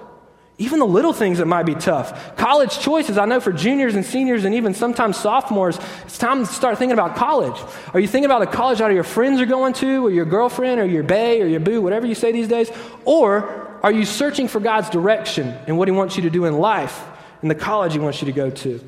Even 0.58 0.80
the 0.80 0.88
little 0.88 1.14
things 1.14 1.38
that 1.38 1.46
might 1.46 1.64
be 1.64 1.76
tough. 1.76 2.36
College 2.36 2.80
choices, 2.80 3.18
I 3.18 3.26
know 3.26 3.40
for 3.40 3.54
juniors 3.54 3.96
and 3.96 4.04
seniors 4.04 4.44
and 4.44 4.56
even 4.56 4.74
sometimes 4.74 5.16
sophomores, 5.16 5.80
it's 6.04 6.18
time 6.18 6.46
to 6.46 6.52
start 6.52 6.78
thinking 6.78 6.94
about 6.94 7.16
college. 7.16 7.58
Are 7.94 8.00
you 8.00 8.08
thinking 8.08 8.26
about 8.26 8.40
the 8.40 8.48
college 8.48 8.80
that 8.80 8.92
your 8.92 9.04
friends 9.04 9.40
are 9.40 9.46
going 9.46 9.74
to, 9.74 10.08
or 10.08 10.12
your 10.12 10.26
girlfriend, 10.26 10.82
or 10.82 10.86
your 10.86 11.04
bae, 11.04 11.40
or 11.40 11.48
your 11.48 11.62
boo, 11.62 11.80
whatever 11.80 12.08
you 12.08 12.16
say 12.16 12.32
these 12.32 12.48
days? 12.48 12.72
Or 13.06 13.80
are 13.84 13.92
you 13.92 14.04
searching 14.04 14.48
for 14.48 14.60
God's 14.60 14.90
direction 14.90 15.48
and 15.68 15.78
what 15.78 15.88
He 15.88 15.92
wants 15.92 16.18
you 16.18 16.24
to 16.24 16.30
do 16.30 16.46
in 16.46 16.58
life 16.58 17.06
and 17.42 17.50
the 17.50 17.56
college 17.56 17.94
He 17.94 18.00
wants 18.00 18.22
you 18.22 18.26
to 18.26 18.32
go 18.32 18.50
to? 18.50 18.84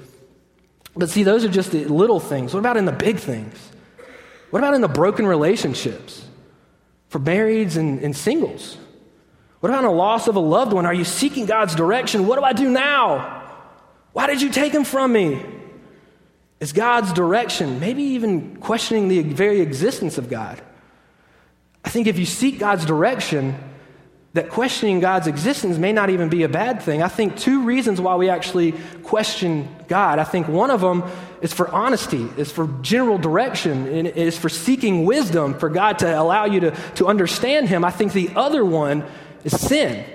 But 0.96 1.10
see, 1.10 1.24
those 1.24 1.46
are 1.46 1.50
just 1.50 1.72
the 1.72 1.86
little 1.86 2.20
things. 2.20 2.54
What 2.54 2.60
about 2.60 2.78
in 2.78 2.86
the 2.86 2.92
big 2.92 3.18
things? 3.18 3.56
What 4.50 4.60
about 4.60 4.74
in 4.74 4.82
the 4.82 4.90
broken 4.90 5.26
relationships 5.26 6.26
for 7.08 7.20
marrieds 7.20 7.78
and, 7.78 8.02
and 8.02 8.16
singles? 8.16 8.78
What 9.62 9.70
about 9.70 9.84
in 9.84 9.90
a 9.90 9.94
loss 9.94 10.28
of 10.28 10.36
a 10.36 10.40
loved 10.40 10.74
one? 10.74 10.86
Are 10.86 10.94
you 10.94 11.06
seeking 11.06 11.46
God's 11.46 11.76
direction? 11.76 12.28
What 12.28 12.38
do 12.38 12.44
I 12.44 12.54
do 12.54 12.70
now? 12.70 13.48
Why 14.12 14.28
did 14.28 14.42
you 14.42 14.50
take 14.50 14.74
him 14.74 14.84
from 14.84 15.14
me? 15.14 15.46
Is 16.60 16.74
God's 16.74 17.14
direction, 17.14 17.80
maybe 17.80 18.04
even 18.04 18.58
questioning 18.58 19.08
the 19.08 19.22
very 19.24 19.62
existence 19.62 20.18
of 20.18 20.30
God. 20.30 20.62
I 21.84 21.90
think 21.90 22.08
if 22.08 22.20
you 22.20 22.26
seek 22.26 22.60
God's 22.60 22.86
direction, 22.86 23.58
that 24.34 24.50
questioning 24.50 25.02
God's 25.02 25.28
existence 25.28 25.78
may 25.78 25.92
not 25.92 26.10
even 26.10 26.30
be 26.30 26.44
a 26.44 26.50
bad 26.50 26.82
thing. 26.82 27.04
I 27.04 27.10
think 27.10 27.36
two 27.36 27.64
reasons 27.64 28.00
why 28.00 28.16
we 28.16 28.30
actually 28.30 28.74
question 29.04 29.68
God. 29.90 30.20
I 30.20 30.24
think 30.24 30.48
one 30.48 30.72
of 30.72 30.80
them 30.80 31.04
is 31.42 31.52
for 31.52 31.70
honesty, 31.70 32.30
is 32.38 32.50
for 32.50 32.68
general 32.82 33.18
direction, 33.18 33.88
and 33.88 34.08
is 34.08 34.38
for 34.38 34.48
seeking 34.48 35.04
wisdom, 35.06 35.54
for 35.60 35.68
God 35.68 36.00
to 36.00 36.20
allow 36.20 36.46
you 36.46 36.62
to, 36.62 36.72
to 36.96 37.08
understand 37.08 37.68
Him. 37.68 37.84
I 37.84 37.92
think 37.92 38.14
the 38.14 38.30
other 38.36 38.64
one 38.64 39.04
is 39.44 39.60
sin. 39.60 40.06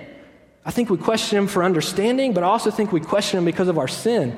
I 0.65 0.71
think 0.71 0.89
we 0.89 0.97
question 0.97 1.37
Him 1.37 1.47
for 1.47 1.63
understanding, 1.63 2.33
but 2.33 2.43
I 2.43 2.47
also 2.47 2.71
think 2.71 2.91
we 2.91 3.01
question 3.01 3.37
Him 3.37 3.45
because 3.45 3.67
of 3.67 3.77
our 3.77 3.87
sin. 3.87 4.35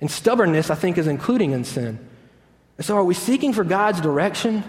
And 0.00 0.10
stubbornness, 0.10 0.68
I 0.68 0.74
think, 0.74 0.98
is 0.98 1.06
including 1.06 1.52
in 1.52 1.62
sin. 1.62 1.98
And 2.76 2.84
so, 2.84 2.96
are 2.96 3.04
we 3.04 3.14
seeking 3.14 3.52
for 3.52 3.62
God's 3.62 4.00
direction? 4.00 4.64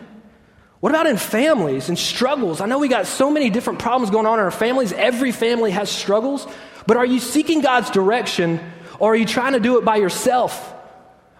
What 0.84 0.90
about 0.90 1.08
in 1.08 1.16
families 1.16 1.88
and 1.88 1.98
struggles? 1.98 2.60
I 2.60 2.66
know 2.66 2.78
we 2.78 2.90
got 2.90 3.08
so 3.08 3.32
many 3.32 3.50
different 3.50 3.80
problems 3.80 4.12
going 4.12 4.26
on 4.26 4.38
in 4.38 4.44
our 4.44 4.52
families. 4.52 4.92
Every 4.92 5.32
family 5.32 5.72
has 5.72 5.90
struggles. 5.90 6.46
But 6.86 6.98
are 6.98 7.06
you 7.06 7.22
seeking 7.22 7.62
God's 7.62 7.90
direction 7.90 8.60
or 9.00 9.14
are 9.14 9.16
you 9.16 9.26
trying 9.26 9.54
to 9.54 9.62
do 9.62 9.78
it 9.78 9.86
by 9.86 9.96
yourself? 9.96 10.76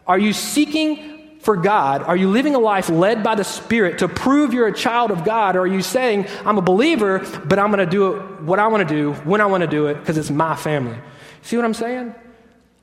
Are 0.08 0.18
you 0.18 0.32
seeking 0.32 1.40
for 1.42 1.58
God? 1.58 2.04
Are 2.04 2.16
you 2.16 2.30
living 2.30 2.56
a 2.56 2.60
life 2.60 2.88
led 2.88 3.22
by 3.22 3.36
the 3.36 3.44
Spirit 3.44 3.98
to 3.98 4.08
prove 4.08 4.54
you're 4.54 4.68
a 4.68 4.74
child 4.74 5.12
of 5.12 5.26
God? 5.26 5.58
Or 5.58 5.64
are 5.64 5.68
you 5.68 5.82
saying, 5.82 6.26
I'm 6.46 6.58
a 6.58 6.62
believer, 6.62 7.20
but 7.44 7.60
I'm 7.60 7.70
going 7.70 7.86
to 7.86 7.92
do 7.92 8.16
it 8.16 8.44
what 8.44 8.60
I 8.60 8.68
want 8.68 8.88
to 8.88 8.96
do, 8.96 9.12
when 9.26 9.42
I 9.42 9.48
want 9.48 9.60
to 9.60 9.68
do 9.68 9.88
it, 9.88 9.96
because 9.96 10.18
it's 10.18 10.32
my 10.32 10.56
family? 10.56 10.96
See 11.42 11.58
what 11.58 11.66
I'm 11.66 11.74
saying? 11.74 12.16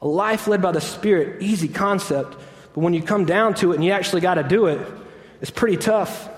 A 0.02 0.06
life 0.06 0.46
led 0.46 0.60
by 0.60 0.72
the 0.72 0.82
Spirit, 0.82 1.40
easy 1.40 1.68
concept. 1.68 2.36
But 2.74 2.80
when 2.82 2.92
you 2.92 3.02
come 3.02 3.24
down 3.24 3.54
to 3.54 3.72
it 3.72 3.76
and 3.76 3.84
you 3.84 3.92
actually 3.92 4.20
got 4.20 4.34
to 4.34 4.42
do 4.42 4.66
it, 4.66 4.86
it's 5.40 5.50
pretty 5.50 5.78
tough. 5.78 6.28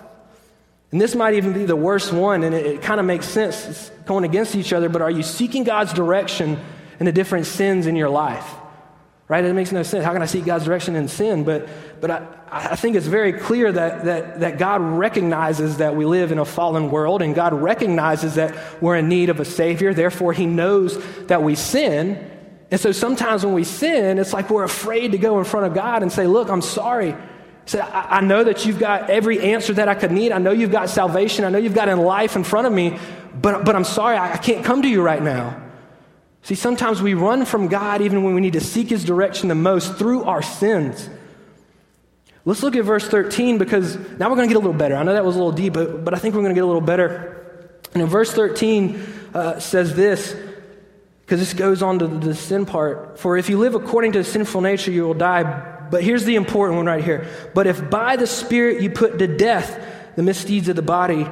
And 0.92 1.00
this 1.00 1.14
might 1.14 1.34
even 1.34 1.54
be 1.54 1.64
the 1.64 1.74
worst 1.74 2.12
one, 2.12 2.44
and 2.44 2.54
it, 2.54 2.66
it 2.66 2.82
kind 2.82 3.00
of 3.00 3.06
makes 3.06 3.26
sense. 3.26 3.66
It's 3.66 3.90
going 4.04 4.24
against 4.24 4.54
each 4.54 4.72
other, 4.72 4.90
but 4.90 5.00
are 5.00 5.10
you 5.10 5.22
seeking 5.22 5.64
God's 5.64 5.92
direction 5.92 6.58
in 7.00 7.06
the 7.06 7.12
different 7.12 7.46
sins 7.46 7.86
in 7.86 7.96
your 7.96 8.10
life? 8.10 8.48
Right? 9.26 9.42
It 9.42 9.54
makes 9.54 9.72
no 9.72 9.82
sense. 9.82 10.04
How 10.04 10.12
can 10.12 10.20
I 10.20 10.26
seek 10.26 10.44
God's 10.44 10.66
direction 10.66 10.94
in 10.94 11.08
sin? 11.08 11.44
But, 11.44 11.66
but 12.02 12.10
I, 12.10 12.26
I 12.50 12.76
think 12.76 12.96
it's 12.96 13.06
very 13.06 13.32
clear 13.32 13.72
that, 13.72 14.04
that, 14.04 14.40
that 14.40 14.58
God 14.58 14.82
recognizes 14.82 15.78
that 15.78 15.96
we 15.96 16.04
live 16.04 16.30
in 16.30 16.38
a 16.38 16.44
fallen 16.44 16.90
world, 16.90 17.22
and 17.22 17.34
God 17.34 17.54
recognizes 17.54 18.34
that 18.34 18.54
we're 18.82 18.96
in 18.96 19.08
need 19.08 19.30
of 19.30 19.40
a 19.40 19.46
Savior. 19.46 19.94
Therefore, 19.94 20.34
He 20.34 20.44
knows 20.44 21.02
that 21.28 21.42
we 21.42 21.54
sin. 21.54 22.30
And 22.70 22.78
so 22.78 22.92
sometimes 22.92 23.46
when 23.46 23.54
we 23.54 23.64
sin, 23.64 24.18
it's 24.18 24.34
like 24.34 24.50
we're 24.50 24.64
afraid 24.64 25.12
to 25.12 25.18
go 25.18 25.38
in 25.38 25.46
front 25.46 25.66
of 25.66 25.74
God 25.74 26.02
and 26.02 26.12
say, 26.12 26.26
Look, 26.26 26.50
I'm 26.50 26.62
sorry. 26.62 27.16
Said, 27.66 27.80
I, 27.80 28.18
I 28.18 28.20
know 28.20 28.44
that 28.44 28.66
you've 28.66 28.78
got 28.78 29.10
every 29.10 29.40
answer 29.40 29.72
that 29.74 29.88
I 29.88 29.94
could 29.94 30.10
need. 30.10 30.32
I 30.32 30.38
know 30.38 30.52
you've 30.52 30.72
got 30.72 30.88
salvation. 30.88 31.44
I 31.44 31.50
know 31.50 31.58
you've 31.58 31.74
got 31.74 31.88
in 31.88 32.00
life 32.00 32.36
in 32.36 32.44
front 32.44 32.66
of 32.66 32.72
me, 32.72 32.98
but, 33.40 33.64
but 33.64 33.76
I'm 33.76 33.84
sorry, 33.84 34.16
I, 34.16 34.34
I 34.34 34.36
can't 34.36 34.64
come 34.64 34.82
to 34.82 34.88
you 34.88 35.02
right 35.02 35.22
now. 35.22 35.60
See, 36.42 36.56
sometimes 36.56 37.00
we 37.00 37.14
run 37.14 37.44
from 37.44 37.68
God 37.68 38.02
even 38.02 38.24
when 38.24 38.34
we 38.34 38.40
need 38.40 38.54
to 38.54 38.60
seek 38.60 38.88
His 38.90 39.04
direction 39.04 39.48
the 39.48 39.54
most 39.54 39.96
through 39.96 40.24
our 40.24 40.42
sins. 40.42 41.08
Let's 42.44 42.62
look 42.64 42.74
at 42.74 42.84
verse 42.84 43.06
13 43.06 43.58
because 43.58 43.96
now 44.18 44.28
we're 44.28 44.36
going 44.36 44.48
to 44.48 44.52
get 44.52 44.56
a 44.56 44.64
little 44.64 44.72
better. 44.72 44.96
I 44.96 45.04
know 45.04 45.12
that 45.12 45.24
was 45.24 45.36
a 45.36 45.38
little 45.38 45.52
deep, 45.52 45.74
but, 45.74 46.04
but 46.04 46.14
I 46.14 46.18
think 46.18 46.34
we're 46.34 46.40
going 46.40 46.54
to 46.54 46.58
get 46.58 46.64
a 46.64 46.66
little 46.66 46.80
better. 46.80 47.78
And 47.94 48.02
in 48.02 48.08
verse 48.08 48.32
13 48.32 49.00
uh, 49.34 49.60
says 49.60 49.94
this, 49.94 50.34
because 51.20 51.38
this 51.38 51.54
goes 51.54 51.82
on 51.82 52.00
to 52.00 52.08
the 52.08 52.34
sin 52.34 52.66
part. 52.66 53.20
For 53.20 53.38
if 53.38 53.48
you 53.48 53.58
live 53.58 53.76
according 53.76 54.12
to 54.12 54.18
the 54.18 54.24
sinful 54.24 54.60
nature, 54.60 54.90
you 54.90 55.04
will 55.04 55.14
die. 55.14 55.71
But 55.92 56.02
here's 56.02 56.24
the 56.24 56.36
important 56.36 56.78
one 56.78 56.86
right 56.86 57.04
here. 57.04 57.26
But 57.52 57.66
if 57.66 57.90
by 57.90 58.16
the 58.16 58.26
Spirit 58.26 58.80
you 58.80 58.88
put 58.88 59.18
to 59.18 59.26
death 59.26 59.78
the 60.16 60.22
misdeeds 60.22 60.68
of 60.68 60.74
the 60.74 60.80
body, 60.80 61.28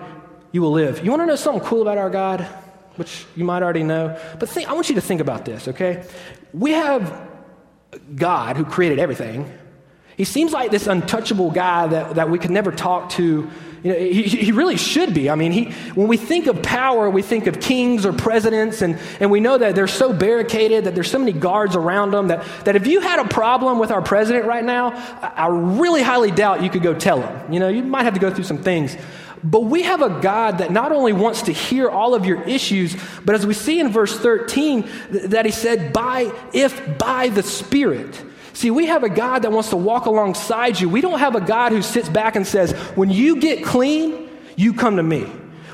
you 0.52 0.60
will 0.60 0.72
live. 0.72 1.02
You 1.02 1.10
want 1.10 1.22
to 1.22 1.26
know 1.26 1.36
something 1.36 1.66
cool 1.66 1.80
about 1.80 1.96
our 1.96 2.10
God? 2.10 2.42
Which 2.96 3.24
you 3.34 3.44
might 3.44 3.62
already 3.62 3.84
know. 3.84 4.20
But 4.38 4.50
think, 4.50 4.68
I 4.68 4.74
want 4.74 4.90
you 4.90 4.96
to 4.96 5.00
think 5.00 5.22
about 5.22 5.46
this, 5.46 5.66
okay? 5.68 6.04
We 6.52 6.72
have 6.72 7.26
God 8.14 8.58
who 8.58 8.66
created 8.66 8.98
everything. 8.98 9.50
He 10.20 10.24
seems 10.24 10.52
like 10.52 10.70
this 10.70 10.86
untouchable 10.86 11.50
guy 11.50 11.86
that, 11.86 12.16
that 12.16 12.28
we 12.28 12.38
could 12.38 12.50
never 12.50 12.70
talk 12.70 13.08
to 13.12 13.50
you 13.82 13.90
know, 13.90 13.98
he, 13.98 14.24
he 14.24 14.52
really 14.52 14.76
should 14.76 15.14
be. 15.14 15.30
I 15.30 15.34
mean, 15.34 15.50
he, 15.50 15.64
when 15.94 16.08
we 16.08 16.18
think 16.18 16.46
of 16.46 16.62
power, 16.62 17.08
we 17.08 17.22
think 17.22 17.46
of 17.46 17.58
kings 17.58 18.04
or 18.04 18.12
presidents, 18.12 18.82
and, 18.82 18.98
and 19.18 19.30
we 19.30 19.40
know 19.40 19.56
that 19.56 19.74
they're 19.74 19.86
so 19.86 20.12
barricaded, 20.12 20.84
that 20.84 20.94
there's 20.94 21.10
so 21.10 21.18
many 21.18 21.32
guards 21.32 21.74
around 21.74 22.10
them, 22.10 22.28
that, 22.28 22.44
that 22.66 22.76
if 22.76 22.86
you 22.86 23.00
had 23.00 23.18
a 23.18 23.28
problem 23.28 23.78
with 23.78 23.90
our 23.90 24.02
president 24.02 24.44
right 24.44 24.62
now, 24.62 24.90
I, 25.22 25.32
I 25.36 25.46
really 25.46 26.02
highly 26.02 26.30
doubt 26.30 26.62
you 26.62 26.68
could 26.68 26.82
go 26.82 26.92
tell 26.92 27.22
him. 27.22 27.50
You 27.50 27.58
know, 27.58 27.68
you 27.68 27.82
might 27.82 28.02
have 28.02 28.12
to 28.12 28.20
go 28.20 28.30
through 28.30 28.44
some 28.44 28.62
things. 28.62 28.94
But 29.42 29.60
we 29.60 29.84
have 29.84 30.02
a 30.02 30.20
God 30.20 30.58
that 30.58 30.70
not 30.70 30.92
only 30.92 31.14
wants 31.14 31.40
to 31.44 31.52
hear 31.52 31.88
all 31.88 32.14
of 32.14 32.26
your 32.26 32.42
issues, 32.42 32.94
but 33.24 33.34
as 33.34 33.46
we 33.46 33.54
see 33.54 33.80
in 33.80 33.88
verse 33.88 34.18
13, 34.18 34.86
that 35.12 35.46
he 35.46 35.50
said, 35.50 35.94
by, 35.94 36.30
if 36.52 36.98
by 36.98 37.30
the 37.30 37.42
Spirit. 37.42 38.26
See, 38.60 38.70
we 38.70 38.84
have 38.88 39.04
a 39.04 39.08
God 39.08 39.38
that 39.38 39.52
wants 39.52 39.70
to 39.70 39.78
walk 39.78 40.04
alongside 40.04 40.78
you. 40.78 40.90
We 40.90 41.00
don't 41.00 41.18
have 41.18 41.34
a 41.34 41.40
God 41.40 41.72
who 41.72 41.80
sits 41.80 42.10
back 42.10 42.36
and 42.36 42.46
says, 42.46 42.72
when 42.94 43.08
you 43.08 43.36
get 43.36 43.64
clean, 43.64 44.28
you 44.54 44.74
come 44.74 44.96
to 44.96 45.02
me. 45.02 45.26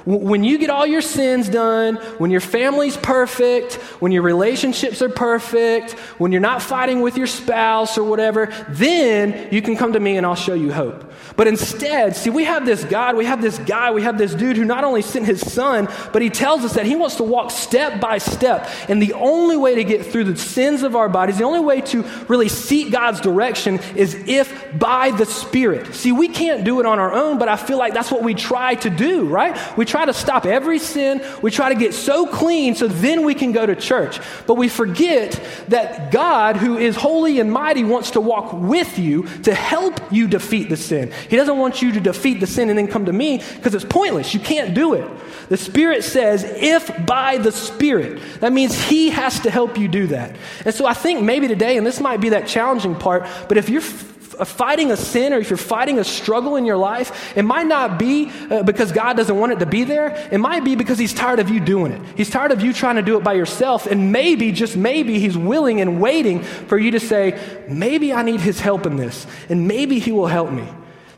When 0.06 0.44
you 0.44 0.58
get 0.58 0.70
all 0.70 0.86
your 0.86 1.02
sins 1.02 1.48
done, 1.48 1.96
when 2.18 2.30
your 2.30 2.40
family's 2.40 2.96
perfect, 2.96 3.74
when 4.00 4.12
your 4.12 4.22
relationships 4.22 5.02
are 5.02 5.08
perfect, 5.08 5.92
when 6.18 6.30
you're 6.30 6.40
not 6.40 6.62
fighting 6.62 7.00
with 7.00 7.16
your 7.16 7.26
spouse 7.26 7.98
or 7.98 8.04
whatever, 8.04 8.46
then 8.68 9.48
you 9.52 9.60
can 9.62 9.76
come 9.76 9.94
to 9.94 10.00
me 10.00 10.16
and 10.16 10.24
I'll 10.24 10.36
show 10.36 10.54
you 10.54 10.72
hope. 10.72 11.12
But 11.34 11.48
instead, 11.48 12.14
see, 12.14 12.30
we 12.30 12.44
have 12.44 12.64
this 12.64 12.84
God, 12.84 13.16
we 13.16 13.24
have 13.24 13.42
this 13.42 13.58
guy, 13.58 13.90
we 13.90 14.02
have 14.02 14.16
this 14.16 14.32
dude 14.32 14.56
who 14.56 14.64
not 14.64 14.84
only 14.84 15.02
sent 15.02 15.26
his 15.26 15.40
son, 15.40 15.88
but 16.12 16.22
he 16.22 16.30
tells 16.30 16.64
us 16.64 16.74
that 16.74 16.86
he 16.86 16.94
wants 16.94 17.16
to 17.16 17.24
walk 17.24 17.50
step 17.50 18.00
by 18.00 18.18
step. 18.18 18.68
And 18.88 19.02
the 19.02 19.12
only 19.14 19.56
way 19.56 19.74
to 19.74 19.84
get 19.84 20.06
through 20.06 20.24
the 20.24 20.36
sins 20.36 20.82
of 20.82 20.94
our 20.94 21.08
bodies, 21.08 21.38
the 21.38 21.44
only 21.44 21.60
way 21.60 21.80
to 21.80 22.04
really 22.28 22.48
seek 22.48 22.92
God's 22.92 23.20
direction 23.20 23.80
is 23.96 24.14
if 24.26 24.78
by 24.78 25.10
the 25.10 25.26
Spirit. 25.26 25.94
See, 25.94 26.12
we 26.12 26.28
can't 26.28 26.64
do 26.64 26.80
it 26.80 26.86
on 26.86 26.98
our 26.98 27.12
own, 27.12 27.38
but 27.38 27.48
I 27.48 27.56
feel 27.56 27.78
like 27.78 27.92
that's 27.92 28.12
what 28.12 28.22
we 28.22 28.34
try 28.34 28.76
to 28.76 28.90
do, 28.90 29.26
right? 29.26 29.76
We 29.76 29.84
try 29.84 29.95
to 30.04 30.12
stop 30.12 30.46
every 30.46 30.78
sin. 30.78 31.22
We 31.42 31.50
try 31.50 31.70
to 31.70 31.74
get 31.74 31.94
so 31.94 32.26
clean 32.26 32.74
so 32.74 32.86
then 32.86 33.24
we 33.24 33.34
can 33.34 33.52
go 33.52 33.64
to 33.64 33.74
church. 33.74 34.20
But 34.46 34.54
we 34.54 34.68
forget 34.68 35.40
that 35.68 36.12
God, 36.12 36.56
who 36.56 36.76
is 36.76 36.96
holy 36.96 37.40
and 37.40 37.50
mighty, 37.50 37.84
wants 37.84 38.12
to 38.12 38.20
walk 38.20 38.52
with 38.52 38.98
you 38.98 39.22
to 39.42 39.54
help 39.54 40.00
you 40.12 40.28
defeat 40.28 40.68
the 40.68 40.76
sin. 40.76 41.12
He 41.28 41.36
doesn't 41.36 41.58
want 41.58 41.82
you 41.82 41.92
to 41.92 42.00
defeat 42.00 42.40
the 42.40 42.46
sin 42.46 42.68
and 42.68 42.78
then 42.78 42.88
come 42.88 43.06
to 43.06 43.12
me 43.12 43.42
because 43.54 43.74
it's 43.74 43.84
pointless. 43.84 44.34
You 44.34 44.40
can't 44.40 44.74
do 44.74 44.94
it. 44.94 45.08
The 45.48 45.56
Spirit 45.56 46.04
says, 46.04 46.44
if 46.44 47.06
by 47.06 47.38
the 47.38 47.52
Spirit. 47.52 48.20
That 48.40 48.52
means 48.52 48.78
He 48.78 49.10
has 49.10 49.40
to 49.40 49.50
help 49.50 49.78
you 49.78 49.88
do 49.88 50.08
that. 50.08 50.36
And 50.64 50.74
so 50.74 50.86
I 50.86 50.94
think 50.94 51.22
maybe 51.22 51.48
today, 51.48 51.76
and 51.76 51.86
this 51.86 52.00
might 52.00 52.20
be 52.20 52.30
that 52.30 52.46
challenging 52.46 52.94
part, 52.94 53.26
but 53.48 53.56
if 53.56 53.68
you're 53.68 53.82
fighting 54.26 54.90
a 54.90 54.96
sin 54.96 55.32
or 55.32 55.38
if 55.38 55.50
you're 55.50 55.56
fighting 55.56 55.98
a 55.98 56.04
struggle 56.04 56.56
in 56.56 56.64
your 56.64 56.76
life, 56.76 57.36
it 57.36 57.42
might 57.42 57.66
not 57.66 57.98
be 57.98 58.30
uh, 58.50 58.62
because 58.62 58.92
God 58.92 59.16
doesn't 59.16 59.36
want 59.36 59.52
it 59.52 59.58
to 59.60 59.66
be 59.66 59.84
there. 59.84 60.28
It 60.30 60.38
might 60.38 60.64
be 60.64 60.74
because 60.74 60.98
He's 60.98 61.14
tired 61.14 61.38
of 61.38 61.48
you 61.48 61.60
doing 61.60 61.92
it. 61.92 62.00
He's 62.16 62.30
tired 62.30 62.52
of 62.52 62.60
you 62.60 62.72
trying 62.72 62.96
to 62.96 63.02
do 63.02 63.16
it 63.16 63.24
by 63.24 63.34
yourself. 63.34 63.86
And 63.86 64.12
maybe, 64.12 64.52
just 64.52 64.76
maybe, 64.76 65.18
He's 65.18 65.36
willing 65.36 65.80
and 65.80 66.00
waiting 66.00 66.42
for 66.42 66.78
you 66.78 66.90
to 66.92 67.00
say, 67.00 67.64
maybe 67.68 68.12
I 68.12 68.22
need 68.22 68.40
His 68.40 68.60
help 68.60 68.86
in 68.86 68.96
this. 68.96 69.26
And 69.48 69.68
maybe 69.68 69.98
He 69.98 70.12
will 70.12 70.26
help 70.26 70.50
me. 70.50 70.66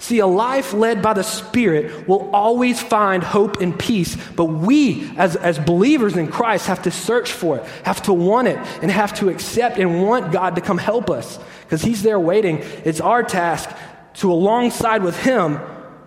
See, 0.01 0.21
a 0.21 0.27
life 0.27 0.73
led 0.73 1.03
by 1.03 1.13
the 1.13 1.25
Spirit 1.25 2.07
will 2.07 2.31
always 2.33 2.81
find 2.81 3.23
hope 3.23 3.61
and 3.61 3.77
peace, 3.77 4.17
but 4.37 4.45
we, 4.45 5.11
as, 5.17 5.35
as 5.35 5.59
believers 5.59 6.17
in 6.17 6.29
Christ, 6.29 6.67
have 6.69 6.83
to 6.83 6.91
search 6.93 7.33
for 7.33 7.59
it, 7.59 7.65
have 7.83 8.03
to 8.03 8.13
want 8.13 8.47
it, 8.47 8.59
and 8.81 8.91
have 8.93 9.15
to 9.19 9.29
accept 9.29 9.77
and 9.77 10.03
want 10.03 10.31
God 10.33 10.55
to 10.55 10.61
come 10.61 10.79
help 10.79 11.11
us 11.11 11.39
because 11.63 11.83
He's 11.83 12.03
there 12.03 12.21
waiting. 12.21 12.59
It's 12.85 13.01
our 13.01 13.25
task 13.25 13.69
to, 14.15 14.31
alongside 14.31 15.03
with 15.03 15.21
Him, 15.21 15.59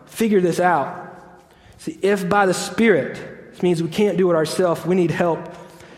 figure 0.06 0.40
this 0.40 0.62
out. 0.62 0.98
See, 1.80 2.00
if 2.02 2.30
by 2.30 2.46
the 2.46 2.54
Spirit, 2.54 3.52
this 3.52 3.62
means 3.62 3.84
we 3.84 3.90
can't 3.90 4.18
do 4.18 4.32
it 4.32 4.36
ourselves, 4.36 4.86
we 4.86 4.96
need 4.96 5.12
help. 5.12 5.54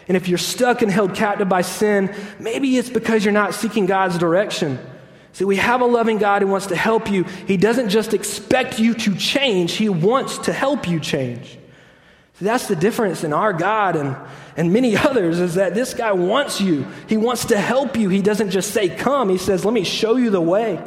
And 0.08 0.18
if 0.18 0.28
you're 0.28 0.40
stuck 0.40 0.82
and 0.82 0.92
held 0.92 1.14
captive 1.14 1.48
by 1.48 1.62
sin, 1.62 2.14
maybe 2.40 2.76
it's 2.78 2.90
because 2.90 3.24
you're 3.24 3.34
not 3.34 3.54
seeking 3.54 3.86
God's 3.86 4.18
direction. 4.18 4.80
See, 5.34 5.46
we 5.46 5.56
have 5.58 5.82
a 5.82 5.86
loving 5.86 6.20
God 6.20 6.44
who 6.44 6.48
wants 6.48 6.68
to 6.68 6.76
help 6.76 7.10
you. 7.10 7.24
He 7.24 7.58
doesn't 7.58 7.90
just 7.90 8.14
expect 8.14 8.80
you 8.80 8.94
to 8.94 9.16
change, 9.16 9.74
He 9.74 9.90
wants 9.90 10.38
to 10.40 10.54
help 10.54 10.88
you 10.88 11.00
change. 11.00 11.58
See, 12.36 12.46
that's 12.46 12.68
the 12.68 12.76
difference 12.76 13.24
in 13.24 13.34
our 13.34 13.54
God 13.54 13.96
and, 13.96 14.16
and 14.56 14.72
many 14.72 14.96
others 15.10 15.40
is 15.40 15.56
that 15.56 15.74
this 15.74 15.94
guy 15.94 16.12
wants 16.12 16.62
you. 16.62 16.86
He 17.08 17.18
wants 17.18 17.46
to 17.46 17.60
help 17.60 17.98
you. 17.98 18.10
He 18.10 18.22
doesn't 18.22 18.52
just 18.52 18.72
say, 18.72 18.90
Come. 18.90 19.30
He 19.30 19.38
says, 19.38 19.66
Let 19.66 19.74
me 19.74 19.84
show 19.84 20.16
you 20.16 20.30
the 20.30 20.42
way. 20.42 20.82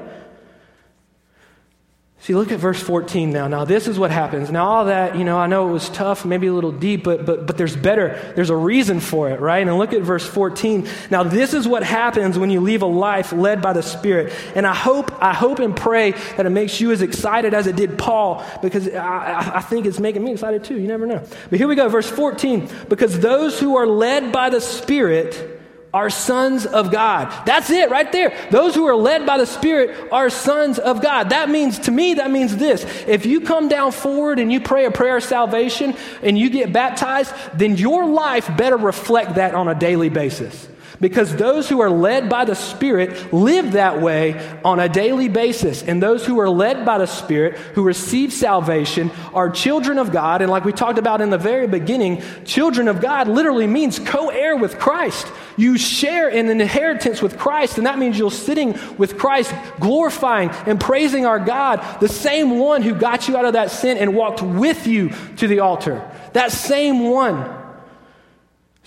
See, 2.26 2.34
look 2.34 2.50
at 2.50 2.58
verse 2.58 2.82
14 2.82 3.30
now. 3.30 3.46
Now, 3.46 3.64
this 3.64 3.86
is 3.86 4.00
what 4.00 4.10
happens. 4.10 4.50
Now, 4.50 4.66
all 4.66 4.84
that, 4.86 5.14
you 5.14 5.22
know, 5.22 5.38
I 5.38 5.46
know 5.46 5.68
it 5.68 5.72
was 5.72 5.88
tough, 5.88 6.24
maybe 6.24 6.48
a 6.48 6.52
little 6.52 6.72
deep, 6.72 7.04
but, 7.04 7.24
but, 7.24 7.46
but 7.46 7.56
there's 7.56 7.76
better. 7.76 8.20
There's 8.34 8.50
a 8.50 8.56
reason 8.56 8.98
for 8.98 9.30
it, 9.30 9.38
right? 9.38 9.64
And 9.64 9.78
look 9.78 9.92
at 9.92 10.02
verse 10.02 10.26
14. 10.26 10.88
Now, 11.08 11.22
this 11.22 11.54
is 11.54 11.68
what 11.68 11.84
happens 11.84 12.36
when 12.36 12.50
you 12.50 12.58
leave 12.58 12.82
a 12.82 12.86
life 12.86 13.32
led 13.32 13.62
by 13.62 13.74
the 13.74 13.82
Spirit. 13.84 14.32
And 14.56 14.66
I 14.66 14.74
hope, 14.74 15.12
I 15.22 15.34
hope 15.34 15.60
and 15.60 15.76
pray 15.76 16.10
that 16.36 16.44
it 16.44 16.50
makes 16.50 16.80
you 16.80 16.90
as 16.90 17.00
excited 17.00 17.54
as 17.54 17.68
it 17.68 17.76
did 17.76 17.96
Paul, 17.96 18.44
because 18.60 18.88
I, 18.88 19.58
I 19.58 19.60
think 19.60 19.86
it's 19.86 20.00
making 20.00 20.24
me 20.24 20.32
excited 20.32 20.64
too. 20.64 20.80
You 20.80 20.88
never 20.88 21.06
know. 21.06 21.24
But 21.48 21.60
here 21.60 21.68
we 21.68 21.76
go, 21.76 21.88
verse 21.88 22.10
14. 22.10 22.68
Because 22.88 23.20
those 23.20 23.60
who 23.60 23.76
are 23.76 23.86
led 23.86 24.32
by 24.32 24.50
the 24.50 24.60
Spirit, 24.60 25.55
are 25.96 26.10
sons 26.10 26.66
of 26.66 26.92
God. 26.92 27.32
That's 27.46 27.70
it 27.70 27.88
right 27.88 28.12
there. 28.12 28.36
Those 28.50 28.74
who 28.74 28.86
are 28.86 28.94
led 28.94 29.24
by 29.24 29.38
the 29.38 29.46
Spirit 29.46 30.12
are 30.12 30.28
sons 30.28 30.78
of 30.78 31.00
God. 31.00 31.30
That 31.30 31.48
means, 31.48 31.78
to 31.80 31.90
me, 31.90 32.12
that 32.14 32.30
means 32.30 32.54
this. 32.54 32.84
If 33.06 33.24
you 33.24 33.40
come 33.40 33.68
down 33.68 33.92
forward 33.92 34.38
and 34.38 34.52
you 34.52 34.60
pray 34.60 34.84
a 34.84 34.90
prayer 34.90 35.16
of 35.16 35.24
salvation 35.24 35.96
and 36.22 36.38
you 36.38 36.50
get 36.50 36.70
baptized, 36.70 37.32
then 37.54 37.76
your 37.76 38.04
life 38.04 38.54
better 38.58 38.76
reflect 38.76 39.36
that 39.36 39.54
on 39.54 39.68
a 39.68 39.74
daily 39.74 40.10
basis. 40.10 40.68
Because 41.00 41.36
those 41.36 41.68
who 41.68 41.80
are 41.80 41.90
led 41.90 42.28
by 42.28 42.44
the 42.44 42.54
Spirit 42.54 43.32
live 43.32 43.72
that 43.72 44.00
way 44.00 44.60
on 44.64 44.80
a 44.80 44.88
daily 44.88 45.28
basis. 45.28 45.82
And 45.82 46.02
those 46.02 46.24
who 46.24 46.38
are 46.40 46.48
led 46.48 46.84
by 46.84 46.98
the 46.98 47.06
Spirit, 47.06 47.56
who 47.74 47.82
receive 47.82 48.32
salvation, 48.32 49.10
are 49.34 49.50
children 49.50 49.98
of 49.98 50.12
God. 50.12 50.42
And 50.42 50.50
like 50.50 50.64
we 50.64 50.72
talked 50.72 50.98
about 50.98 51.20
in 51.20 51.30
the 51.30 51.38
very 51.38 51.66
beginning, 51.66 52.22
children 52.44 52.88
of 52.88 53.00
God 53.00 53.28
literally 53.28 53.66
means 53.66 53.98
co 53.98 54.30
heir 54.30 54.56
with 54.56 54.78
Christ. 54.78 55.26
You 55.56 55.78
share 55.78 56.28
an 56.28 56.48
inheritance 56.48 57.22
with 57.22 57.38
Christ, 57.38 57.78
and 57.78 57.86
that 57.86 57.98
means 57.98 58.18
you're 58.18 58.30
sitting 58.30 58.78
with 58.98 59.18
Christ, 59.18 59.54
glorifying 59.80 60.50
and 60.66 60.80
praising 60.80 61.24
our 61.26 61.38
God, 61.38 62.00
the 62.00 62.08
same 62.08 62.58
one 62.58 62.82
who 62.82 62.94
got 62.94 63.28
you 63.28 63.36
out 63.36 63.44
of 63.44 63.54
that 63.54 63.70
sin 63.70 63.96
and 63.96 64.14
walked 64.14 64.42
with 64.42 64.86
you 64.86 65.10
to 65.36 65.48
the 65.48 65.60
altar. 65.60 66.10
That 66.32 66.52
same 66.52 67.08
one. 67.08 67.65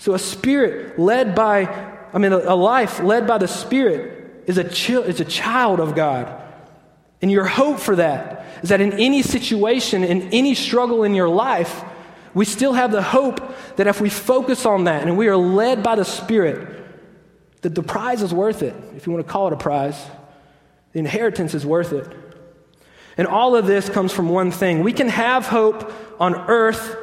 So, 0.00 0.14
a 0.14 0.18
spirit 0.18 0.98
led 0.98 1.36
by 1.36 1.90
I 2.12 2.18
mean, 2.18 2.32
a, 2.32 2.54
life 2.54 3.00
led 3.00 3.26
by 3.26 3.38
the 3.38 3.48
Spirit 3.48 4.44
is 4.46 4.58
a, 4.58 4.66
is 5.04 5.20
a 5.20 5.24
child 5.24 5.80
of 5.80 5.94
God. 5.94 6.42
And 7.22 7.30
your 7.30 7.44
hope 7.44 7.78
for 7.78 7.96
that 7.96 8.46
is 8.62 8.70
that 8.70 8.80
in 8.80 8.94
any 8.94 9.22
situation, 9.22 10.02
in 10.02 10.22
any 10.32 10.54
struggle 10.54 11.04
in 11.04 11.14
your 11.14 11.28
life, 11.28 11.84
we 12.34 12.44
still 12.44 12.72
have 12.72 12.92
the 12.92 13.02
hope 13.02 13.54
that 13.76 13.86
if 13.86 14.00
we 14.00 14.08
focus 14.08 14.64
on 14.64 14.84
that 14.84 15.06
and 15.06 15.16
we 15.16 15.28
are 15.28 15.36
led 15.36 15.82
by 15.82 15.96
the 15.96 16.04
Spirit, 16.04 16.78
that 17.62 17.74
the 17.74 17.82
prize 17.82 18.22
is 18.22 18.32
worth 18.32 18.62
it. 18.62 18.74
If 18.96 19.06
you 19.06 19.12
want 19.12 19.26
to 19.26 19.30
call 19.30 19.48
it 19.48 19.52
a 19.52 19.56
prize, 19.56 20.00
the 20.92 20.98
inheritance 20.98 21.54
is 21.54 21.64
worth 21.64 21.92
it. 21.92 22.08
And 23.16 23.26
all 23.28 23.54
of 23.54 23.66
this 23.66 23.88
comes 23.88 24.12
from 24.12 24.30
one 24.30 24.50
thing. 24.50 24.82
We 24.82 24.92
can 24.92 25.08
have 25.08 25.46
hope 25.46 25.92
on 26.18 26.34
earth 26.34 26.96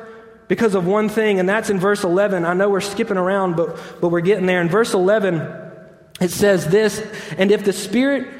because 0.47 0.75
of 0.75 0.86
one 0.86 1.10
thing, 1.10 1.39
and 1.39 1.47
that's 1.47 1.69
in 1.69 1.79
verse 1.79 2.03
11. 2.03 2.45
I 2.45 2.53
know 2.53 2.69
we're 2.69 2.81
skipping 2.81 3.17
around, 3.17 3.55
but, 3.55 3.77
but 4.01 4.10
we're 4.10 4.21
getting 4.21 4.45
there. 4.45 4.62
In 4.62 4.69
verse 4.69 4.93
11, 4.93 5.36
it 6.21 6.31
says 6.31 6.67
this 6.67 7.01
And 7.38 7.51
if 7.51 7.63
the 7.63 7.73
Spirit 7.73 8.37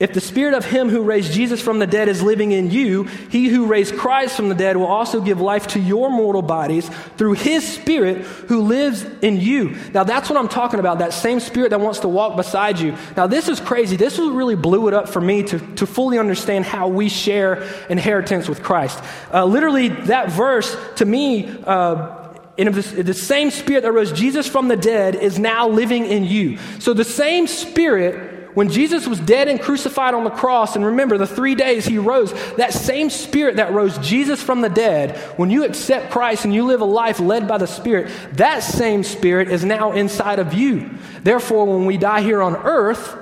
if 0.00 0.12
the 0.12 0.20
spirit 0.20 0.54
of 0.54 0.64
him 0.64 0.88
who 0.88 1.02
raised 1.02 1.32
Jesus 1.32 1.60
from 1.60 1.80
the 1.80 1.86
dead 1.86 2.08
is 2.08 2.22
living 2.22 2.52
in 2.52 2.70
you, 2.70 3.02
he 3.30 3.48
who 3.48 3.66
raised 3.66 3.96
Christ 3.96 4.36
from 4.36 4.48
the 4.48 4.54
dead 4.54 4.76
will 4.76 4.86
also 4.86 5.20
give 5.20 5.40
life 5.40 5.66
to 5.68 5.80
your 5.80 6.08
mortal 6.08 6.40
bodies 6.42 6.88
through 7.16 7.32
his 7.32 7.66
spirit 7.66 8.18
who 8.18 8.60
lives 8.60 9.04
in 9.22 9.40
you. 9.40 9.76
Now 9.92 10.04
that's 10.04 10.30
what 10.30 10.38
I'm 10.38 10.46
talking 10.48 10.78
about, 10.78 11.00
that 11.00 11.12
same 11.12 11.40
spirit 11.40 11.70
that 11.70 11.80
wants 11.80 11.98
to 12.00 12.08
walk 12.08 12.36
beside 12.36 12.78
you. 12.78 12.94
Now 13.16 13.26
this 13.26 13.48
is 13.48 13.58
crazy. 13.58 13.96
This 13.96 14.20
really 14.20 14.54
blew 14.54 14.86
it 14.86 14.94
up 14.94 15.08
for 15.08 15.20
me 15.20 15.42
to, 15.42 15.58
to 15.74 15.84
fully 15.84 16.16
understand 16.16 16.64
how 16.64 16.86
we 16.86 17.08
share 17.08 17.68
inheritance 17.88 18.48
with 18.48 18.62
Christ. 18.62 19.02
Uh, 19.34 19.46
literally, 19.46 19.88
that 19.88 20.30
verse 20.30 20.76
to 20.96 21.04
me, 21.04 21.48
uh, 21.64 22.34
and 22.56 22.72
the, 22.72 23.02
the 23.02 23.14
same 23.14 23.50
spirit 23.50 23.82
that 23.82 23.92
rose 23.92 24.12
Jesus 24.12 24.46
from 24.46 24.68
the 24.68 24.76
dead 24.76 25.16
is 25.16 25.40
now 25.40 25.68
living 25.68 26.06
in 26.06 26.24
you. 26.24 26.58
So 26.78 26.94
the 26.94 27.04
same 27.04 27.48
spirit 27.48 28.37
when 28.58 28.70
Jesus 28.70 29.06
was 29.06 29.20
dead 29.20 29.46
and 29.46 29.62
crucified 29.62 30.14
on 30.14 30.24
the 30.24 30.30
cross, 30.30 30.74
and 30.74 30.84
remember 30.84 31.16
the 31.16 31.28
three 31.28 31.54
days 31.54 31.86
he 31.86 31.96
rose, 31.96 32.32
that 32.56 32.72
same 32.72 33.08
spirit 33.08 33.54
that 33.54 33.72
rose 33.72 33.96
Jesus 33.98 34.42
from 34.42 34.62
the 34.62 34.68
dead, 34.68 35.16
when 35.36 35.48
you 35.48 35.62
accept 35.62 36.10
Christ 36.10 36.44
and 36.44 36.52
you 36.52 36.64
live 36.64 36.80
a 36.80 36.84
life 36.84 37.20
led 37.20 37.46
by 37.46 37.58
the 37.58 37.68
Spirit, 37.68 38.10
that 38.32 38.64
same 38.64 39.04
spirit 39.04 39.46
is 39.46 39.64
now 39.64 39.92
inside 39.92 40.40
of 40.40 40.54
you. 40.54 40.90
Therefore, 41.22 41.66
when 41.66 41.86
we 41.86 41.98
die 41.98 42.20
here 42.22 42.42
on 42.42 42.56
earth, 42.56 43.16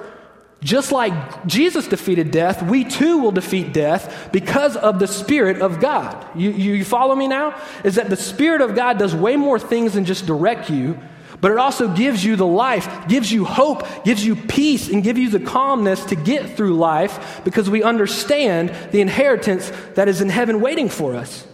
just 0.62 0.90
like 0.90 1.12
Jesus 1.46 1.86
defeated 1.86 2.30
death, 2.30 2.62
we 2.62 2.84
too 2.84 3.18
will 3.18 3.30
defeat 3.30 3.74
death 3.74 4.30
because 4.32 4.74
of 4.74 4.98
the 4.98 5.06
Spirit 5.06 5.60
of 5.60 5.80
God. 5.80 6.26
You, 6.34 6.50
you, 6.52 6.82
follow 6.82 7.14
me 7.14 7.28
now? 7.28 7.60
Is 7.84 7.96
that 7.96 8.08
the 8.08 8.16
Spirit 8.16 8.62
of 8.62 8.74
God 8.74 8.98
does 8.98 9.14
way 9.14 9.36
more 9.36 9.58
things 9.58 9.92
than 9.92 10.06
just 10.06 10.24
direct 10.24 10.70
you 10.70 10.98
but 11.40 11.52
it 11.52 11.58
also 11.58 11.92
gives 11.92 12.24
you 12.24 12.36
the 12.36 12.46
life, 12.46 13.08
gives 13.08 13.30
you 13.30 13.44
hope, 13.44 13.84
gives 14.04 14.24
you 14.24 14.36
peace, 14.36 14.88
and 14.88 15.02
gives 15.02 15.18
you 15.18 15.30
the 15.30 15.40
calmness 15.40 16.04
to 16.06 16.16
get 16.16 16.56
through 16.56 16.76
life 16.76 17.42
because 17.44 17.68
we 17.68 17.82
understand 17.82 18.74
the 18.92 19.00
inheritance 19.00 19.70
that 19.94 20.08
is 20.08 20.20
in 20.20 20.28
heaven 20.28 20.60
waiting 20.60 20.88
for 20.88 21.14
us. 21.14 21.46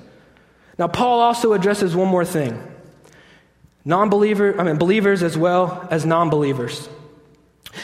Now, 0.78 0.88
Paul 0.88 1.20
also 1.20 1.52
addresses 1.52 1.94
one 1.94 2.08
more 2.08 2.24
thing 2.24 2.60
non 3.84 4.08
believer, 4.08 4.58
I 4.60 4.64
mean, 4.64 4.76
believers 4.78 5.22
as 5.22 5.36
well 5.36 5.86
as 5.90 6.06
non 6.06 6.30
believers. 6.30 6.88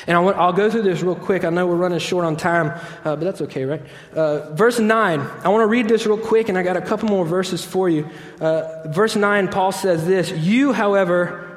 And 0.06 0.16
I 0.16 0.20
will 0.20 0.52
go 0.52 0.70
through 0.70 0.82
this 0.82 1.02
real 1.02 1.14
quick. 1.14 1.44
I 1.44 1.50
know 1.50 1.66
we're 1.66 1.76
running 1.76 1.98
short 1.98 2.26
on 2.26 2.36
time, 2.36 2.78
uh, 3.04 3.16
but 3.16 3.20
that's 3.20 3.40
okay, 3.42 3.64
right? 3.64 3.82
Uh, 4.14 4.54
verse 4.54 4.78
9. 4.78 5.20
I 5.20 5.48
want 5.48 5.62
to 5.62 5.66
read 5.66 5.88
this 5.88 6.04
real 6.04 6.18
quick, 6.18 6.50
and 6.50 6.58
I 6.58 6.62
got 6.62 6.76
a 6.76 6.82
couple 6.82 7.08
more 7.08 7.24
verses 7.24 7.64
for 7.64 7.88
you. 7.88 8.06
Uh, 8.38 8.86
verse 8.88 9.16
9, 9.16 9.48
Paul 9.48 9.72
says 9.72 10.06
this 10.06 10.30
You, 10.30 10.74
however, 10.74 11.47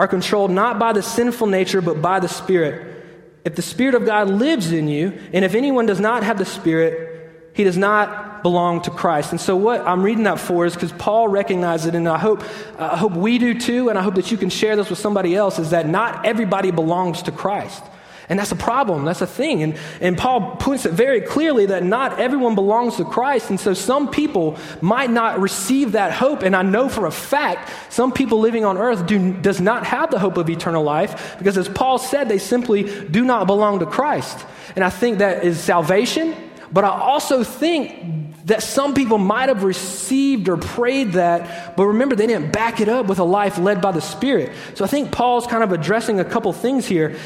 are 0.00 0.08
controlled 0.08 0.50
not 0.50 0.78
by 0.78 0.94
the 0.94 1.02
sinful 1.02 1.46
nature, 1.46 1.82
but 1.82 2.00
by 2.00 2.20
the 2.20 2.26
Spirit. 2.26 3.04
If 3.44 3.54
the 3.54 3.60
Spirit 3.60 3.94
of 3.94 4.06
God 4.06 4.30
lives 4.30 4.72
in 4.72 4.88
you, 4.88 5.12
and 5.34 5.44
if 5.44 5.54
anyone 5.54 5.84
does 5.84 6.00
not 6.00 6.22
have 6.22 6.38
the 6.38 6.46
Spirit, 6.46 7.50
he 7.52 7.64
does 7.64 7.76
not 7.76 8.42
belong 8.42 8.80
to 8.80 8.90
Christ. 8.90 9.32
And 9.32 9.38
so, 9.38 9.54
what 9.56 9.82
I'm 9.82 10.02
reading 10.02 10.24
that 10.24 10.40
for 10.40 10.64
is 10.64 10.72
because 10.72 10.92
Paul 10.92 11.28
recognized 11.28 11.86
it, 11.86 11.94
and 11.94 12.08
I 12.08 12.16
hope, 12.16 12.42
I 12.78 12.96
hope 12.96 13.12
we 13.12 13.36
do 13.36 13.60
too, 13.60 13.90
and 13.90 13.98
I 13.98 14.02
hope 14.02 14.14
that 14.14 14.30
you 14.30 14.38
can 14.38 14.48
share 14.48 14.74
this 14.74 14.88
with 14.88 14.98
somebody 14.98 15.36
else, 15.36 15.58
is 15.58 15.68
that 15.68 15.86
not 15.86 16.24
everybody 16.24 16.70
belongs 16.70 17.20
to 17.24 17.30
Christ. 17.30 17.84
And 18.30 18.38
that's 18.38 18.52
a 18.52 18.56
problem. 18.56 19.04
That's 19.04 19.20
a 19.20 19.26
thing. 19.26 19.64
And, 19.64 19.76
and 20.00 20.16
Paul 20.16 20.54
puts 20.56 20.86
it 20.86 20.92
very 20.92 21.20
clearly 21.20 21.66
that 21.66 21.82
not 21.82 22.20
everyone 22.20 22.54
belongs 22.54 22.96
to 22.96 23.04
Christ. 23.04 23.50
And 23.50 23.58
so 23.58 23.74
some 23.74 24.08
people 24.08 24.56
might 24.80 25.10
not 25.10 25.40
receive 25.40 25.92
that 25.92 26.12
hope. 26.12 26.42
And 26.42 26.54
I 26.54 26.62
know 26.62 26.88
for 26.88 27.06
a 27.06 27.10
fact 27.10 27.70
some 27.92 28.12
people 28.12 28.38
living 28.38 28.64
on 28.64 28.78
earth 28.78 29.04
do, 29.04 29.32
does 29.32 29.60
not 29.60 29.84
have 29.84 30.12
the 30.12 30.18
hope 30.20 30.36
of 30.36 30.48
eternal 30.48 30.84
life 30.84 31.34
because, 31.38 31.58
as 31.58 31.68
Paul 31.68 31.98
said, 31.98 32.28
they 32.28 32.38
simply 32.38 32.84
do 33.08 33.24
not 33.24 33.48
belong 33.48 33.80
to 33.80 33.86
Christ. 33.86 34.46
And 34.76 34.84
I 34.84 34.90
think 34.90 35.18
that 35.18 35.44
is 35.44 35.58
salvation. 35.58 36.36
But 36.72 36.84
I 36.84 36.90
also 36.90 37.42
think 37.42 38.19
that 38.46 38.62
some 38.62 38.94
people 38.94 39.18
might 39.18 39.48
have 39.48 39.64
received 39.64 40.48
or 40.48 40.56
prayed 40.56 41.12
that, 41.12 41.76
but 41.76 41.86
remember, 41.86 42.16
they 42.16 42.26
didn't 42.26 42.52
back 42.52 42.80
it 42.80 42.88
up 42.88 43.06
with 43.06 43.18
a 43.18 43.24
life 43.24 43.58
led 43.58 43.80
by 43.80 43.92
the 43.92 44.00
Spirit. 44.00 44.52
So 44.74 44.84
I 44.84 44.88
think 44.88 45.12
Paul's 45.12 45.46
kind 45.46 45.62
of 45.62 45.72
addressing 45.72 46.20
a 46.20 46.24
couple 46.24 46.52
things 46.52 46.86
here. 46.86 47.16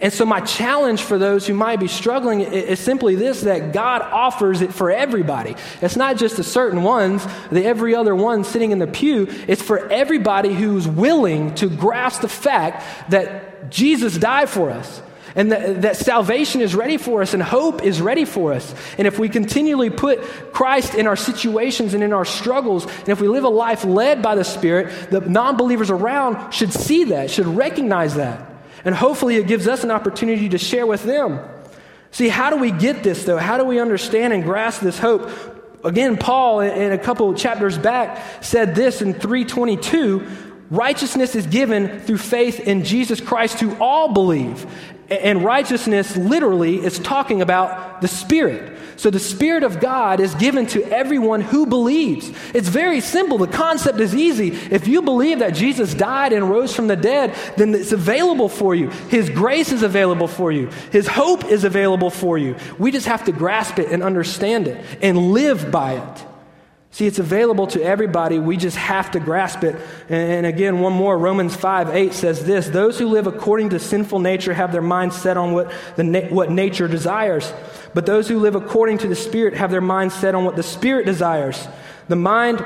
And 0.00 0.12
so, 0.12 0.24
my 0.24 0.40
challenge 0.40 1.02
for 1.02 1.18
those 1.18 1.46
who 1.46 1.54
might 1.54 1.80
be 1.80 1.88
struggling 1.88 2.40
is 2.40 2.80
simply 2.80 3.14
this 3.14 3.42
that 3.42 3.72
God 3.72 4.02
offers 4.02 4.60
it 4.60 4.72
for 4.74 4.90
everybody. 4.90 5.54
It's 5.80 5.96
not 5.96 6.16
just 6.16 6.36
the 6.36 6.44
certain 6.44 6.82
ones, 6.82 7.26
the 7.50 7.64
every 7.64 7.94
other 7.94 8.14
one 8.14 8.44
sitting 8.44 8.72
in 8.72 8.78
the 8.78 8.86
pew. 8.86 9.28
It's 9.46 9.62
for 9.62 9.88
everybody 9.90 10.54
who's 10.54 10.88
willing 10.88 11.54
to 11.56 11.68
grasp 11.68 12.22
the 12.22 12.28
fact 12.28 13.10
that 13.10 13.70
Jesus 13.70 14.16
died 14.18 14.48
for 14.48 14.70
us 14.70 15.02
and 15.36 15.50
that, 15.50 15.82
that, 15.82 15.96
salvation 15.96 16.60
is 16.60 16.74
ready 16.74 16.96
for 16.96 17.20
us 17.20 17.34
and 17.34 17.42
hope 17.42 17.82
is 17.82 18.00
ready 18.00 18.24
for 18.24 18.52
us. 18.52 18.72
And 18.98 19.06
if 19.06 19.18
we 19.18 19.28
continually 19.28 19.90
put 19.90 20.22
Christ 20.52 20.94
in 20.94 21.08
our 21.08 21.16
situations 21.16 21.92
and 21.92 22.04
in 22.04 22.12
our 22.12 22.24
struggles, 22.24 22.86
and 22.86 23.08
if 23.08 23.20
we 23.20 23.26
live 23.26 23.42
a 23.42 23.48
life 23.48 23.84
led 23.84 24.22
by 24.22 24.36
the 24.36 24.44
Spirit, 24.44 25.10
the 25.10 25.20
non 25.20 25.56
believers 25.56 25.90
around 25.90 26.52
should 26.52 26.72
see 26.72 27.04
that, 27.04 27.30
should 27.30 27.46
recognize 27.46 28.14
that. 28.14 28.48
And 28.84 28.94
hopefully 28.94 29.36
it 29.36 29.48
gives 29.48 29.66
us 29.66 29.82
an 29.82 29.90
opportunity 29.90 30.50
to 30.50 30.58
share 30.58 30.86
with 30.86 31.02
them. 31.02 31.40
See, 32.12 32.28
how 32.28 32.50
do 32.50 32.56
we 32.56 32.70
get 32.70 33.02
this 33.02 33.24
though? 33.24 33.38
How 33.38 33.58
do 33.58 33.64
we 33.64 33.80
understand 33.80 34.32
and 34.32 34.44
grasp 34.44 34.82
this 34.82 35.00
hope? 35.00 35.30
Again, 35.82 36.16
Paul, 36.16 36.60
in 36.60 36.92
a 36.92 36.98
couple 36.98 37.34
chapters 37.34 37.76
back, 37.76 38.42
said 38.42 38.74
this 38.74 39.02
in 39.02 39.14
322 39.14 40.53
righteousness 40.76 41.34
is 41.34 41.46
given 41.46 42.00
through 42.00 42.18
faith 42.18 42.60
in 42.60 42.84
Jesus 42.84 43.20
Christ 43.20 43.58
to 43.60 43.76
all 43.78 44.12
believe. 44.12 44.66
And 45.10 45.44
righteousness 45.44 46.16
literally 46.16 46.84
is 46.84 46.98
talking 46.98 47.42
about 47.42 48.00
the 48.00 48.08
Spirit. 48.08 48.72
So 48.96 49.10
the 49.10 49.18
Spirit 49.18 49.64
of 49.64 49.80
God 49.80 50.20
is 50.20 50.34
given 50.36 50.66
to 50.68 50.82
everyone 50.84 51.40
who 51.40 51.66
believes. 51.66 52.30
It's 52.54 52.68
very 52.68 53.00
simple. 53.00 53.38
The 53.38 53.48
concept 53.48 54.00
is 54.00 54.14
easy. 54.14 54.48
If 54.70 54.86
you 54.86 55.02
believe 55.02 55.40
that 55.40 55.54
Jesus 55.54 55.94
died 55.94 56.32
and 56.32 56.48
rose 56.48 56.74
from 56.74 56.86
the 56.86 56.96
dead, 56.96 57.34
then 57.56 57.74
it's 57.74 57.92
available 57.92 58.48
for 58.48 58.74
you. 58.74 58.88
His 59.08 59.28
grace 59.28 59.72
is 59.72 59.82
available 59.82 60.28
for 60.28 60.52
you. 60.52 60.68
His 60.90 61.06
hope 61.06 61.44
is 61.44 61.64
available 61.64 62.10
for 62.10 62.38
you. 62.38 62.56
We 62.78 62.92
just 62.92 63.06
have 63.06 63.24
to 63.24 63.32
grasp 63.32 63.78
it 63.78 63.90
and 63.90 64.02
understand 64.02 64.68
it 64.68 64.84
and 65.02 65.32
live 65.32 65.70
by 65.70 65.94
it. 65.94 66.26
See, 66.94 67.08
it's 67.08 67.18
available 67.18 67.66
to 67.66 67.82
everybody. 67.82 68.38
We 68.38 68.56
just 68.56 68.76
have 68.76 69.10
to 69.10 69.18
grasp 69.18 69.64
it. 69.64 69.74
And, 70.08 70.46
again, 70.46 70.78
one 70.78 70.92
more 70.92 71.18
Romans 71.18 71.56
5 71.56 71.88
8 71.90 72.14
says 72.14 72.44
this 72.44 72.68
Those 72.68 73.00
who 73.00 73.08
live 73.08 73.26
according 73.26 73.70
to 73.70 73.80
sinful 73.80 74.20
nature 74.20 74.54
have 74.54 74.70
their 74.70 74.80
minds 74.80 75.16
set 75.16 75.36
on 75.36 75.54
what, 75.54 75.72
the, 75.96 76.28
what 76.30 76.52
nature 76.52 76.86
desires. 76.86 77.52
But 77.94 78.06
those 78.06 78.28
who 78.28 78.38
live 78.38 78.54
according 78.54 78.98
to 78.98 79.08
the 79.08 79.16
Spirit 79.16 79.54
have 79.54 79.72
their 79.72 79.80
minds 79.80 80.14
set 80.14 80.36
on 80.36 80.44
what 80.44 80.54
the 80.54 80.62
Spirit 80.62 81.04
desires. 81.04 81.66
The 82.06 82.14
mind, 82.14 82.64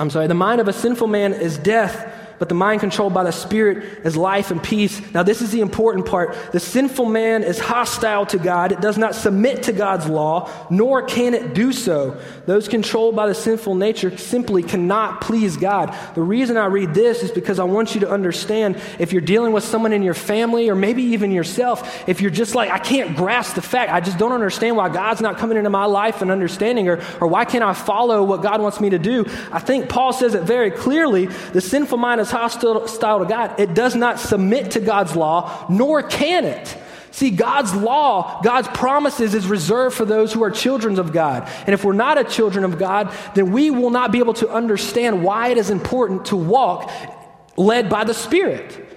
I'm 0.00 0.10
sorry, 0.10 0.26
the 0.26 0.34
mind 0.34 0.60
of 0.60 0.66
a 0.66 0.72
sinful 0.72 1.06
man 1.06 1.32
is 1.32 1.58
death 1.58 2.12
but 2.38 2.48
the 2.48 2.54
mind 2.54 2.80
controlled 2.80 3.14
by 3.14 3.24
the 3.24 3.32
Spirit 3.32 4.04
is 4.04 4.16
life 4.16 4.50
and 4.50 4.62
peace. 4.62 5.00
Now, 5.12 5.22
this 5.22 5.42
is 5.42 5.50
the 5.50 5.60
important 5.60 6.06
part. 6.06 6.36
The 6.52 6.60
sinful 6.60 7.06
man 7.06 7.42
is 7.42 7.58
hostile 7.58 8.26
to 8.26 8.38
God. 8.38 8.72
It 8.72 8.80
does 8.80 8.98
not 8.98 9.14
submit 9.14 9.64
to 9.64 9.72
God's 9.72 10.06
law, 10.06 10.50
nor 10.70 11.02
can 11.02 11.34
it 11.34 11.54
do 11.54 11.72
so. 11.72 12.20
Those 12.46 12.68
controlled 12.68 13.16
by 13.16 13.26
the 13.26 13.34
sinful 13.34 13.74
nature 13.74 14.16
simply 14.16 14.62
cannot 14.62 15.20
please 15.20 15.56
God. 15.56 15.94
The 16.14 16.22
reason 16.22 16.56
I 16.56 16.66
read 16.66 16.94
this 16.94 17.22
is 17.22 17.30
because 17.30 17.58
I 17.58 17.64
want 17.64 17.94
you 17.94 18.00
to 18.00 18.10
understand 18.10 18.80
if 18.98 19.12
you're 19.12 19.20
dealing 19.20 19.52
with 19.52 19.64
someone 19.64 19.92
in 19.92 20.02
your 20.02 20.14
family 20.14 20.68
or 20.68 20.74
maybe 20.74 21.02
even 21.02 21.30
yourself, 21.30 22.08
if 22.08 22.20
you're 22.20 22.30
just 22.30 22.54
like, 22.54 22.70
I 22.70 22.78
can't 22.78 23.16
grasp 23.16 23.54
the 23.54 23.62
fact, 23.62 23.92
I 23.92 24.00
just 24.00 24.18
don't 24.18 24.32
understand 24.32 24.76
why 24.76 24.88
God's 24.88 25.20
not 25.20 25.38
coming 25.38 25.58
into 25.58 25.70
my 25.70 25.84
life 25.84 26.22
and 26.22 26.30
understanding, 26.30 26.88
or, 26.88 27.00
or 27.20 27.26
why 27.26 27.44
can't 27.44 27.64
I 27.64 27.72
follow 27.72 28.22
what 28.24 28.42
God 28.42 28.60
wants 28.60 28.80
me 28.80 28.90
to 28.90 28.98
do? 28.98 29.24
I 29.50 29.58
think 29.58 29.88
Paul 29.88 30.12
says 30.12 30.34
it 30.34 30.44
very 30.44 30.70
clearly. 30.70 31.26
The 31.26 31.60
sinful 31.60 31.98
mind 31.98 32.20
is 32.20 32.27
is 32.28 32.32
hostile 32.32 33.18
to 33.18 33.26
God, 33.26 33.58
it 33.58 33.74
does 33.74 33.94
not 33.94 34.20
submit 34.20 34.72
to 34.72 34.80
God's 34.80 35.16
law, 35.16 35.66
nor 35.68 36.02
can 36.02 36.44
it. 36.44 36.76
See, 37.10 37.30
God's 37.30 37.74
law, 37.74 38.40
God's 38.42 38.68
promises 38.68 39.34
is 39.34 39.46
reserved 39.46 39.96
for 39.96 40.04
those 40.04 40.32
who 40.32 40.42
are 40.44 40.50
children 40.50 40.98
of 40.98 41.12
God. 41.12 41.48
And 41.66 41.70
if 41.70 41.84
we're 41.84 41.92
not 41.92 42.18
a 42.18 42.24
children 42.24 42.64
of 42.64 42.78
God, 42.78 43.12
then 43.34 43.50
we 43.50 43.70
will 43.70 43.90
not 43.90 44.12
be 44.12 44.18
able 44.18 44.34
to 44.34 44.48
understand 44.48 45.24
why 45.24 45.48
it 45.48 45.58
is 45.58 45.70
important 45.70 46.26
to 46.26 46.36
walk 46.36 46.90
led 47.56 47.88
by 47.88 48.04
the 48.04 48.14
Spirit. 48.14 48.87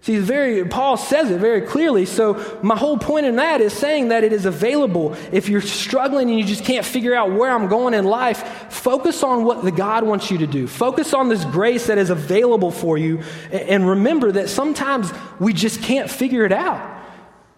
See, 0.00 0.18
very, 0.18 0.64
Paul 0.64 0.96
says 0.96 1.30
it 1.30 1.40
very 1.40 1.62
clearly. 1.62 2.06
So, 2.06 2.58
my 2.62 2.76
whole 2.76 2.98
point 2.98 3.26
in 3.26 3.36
that 3.36 3.60
is 3.60 3.72
saying 3.72 4.08
that 4.08 4.22
it 4.22 4.32
is 4.32 4.46
available. 4.46 5.16
If 5.32 5.48
you're 5.48 5.60
struggling 5.60 6.30
and 6.30 6.38
you 6.38 6.44
just 6.44 6.64
can't 6.64 6.86
figure 6.86 7.14
out 7.14 7.32
where 7.32 7.50
I'm 7.50 7.68
going 7.68 7.94
in 7.94 8.04
life, 8.04 8.72
focus 8.72 9.22
on 9.22 9.44
what 9.44 9.64
the 9.64 9.72
God 9.72 10.04
wants 10.04 10.30
you 10.30 10.38
to 10.38 10.46
do. 10.46 10.68
Focus 10.68 11.12
on 11.14 11.28
this 11.28 11.44
grace 11.44 11.88
that 11.88 11.98
is 11.98 12.10
available 12.10 12.70
for 12.70 12.96
you. 12.96 13.22
And 13.50 13.88
remember 13.88 14.32
that 14.32 14.48
sometimes 14.48 15.12
we 15.40 15.52
just 15.52 15.82
can't 15.82 16.08
figure 16.08 16.44
it 16.44 16.52
out. 16.52 16.96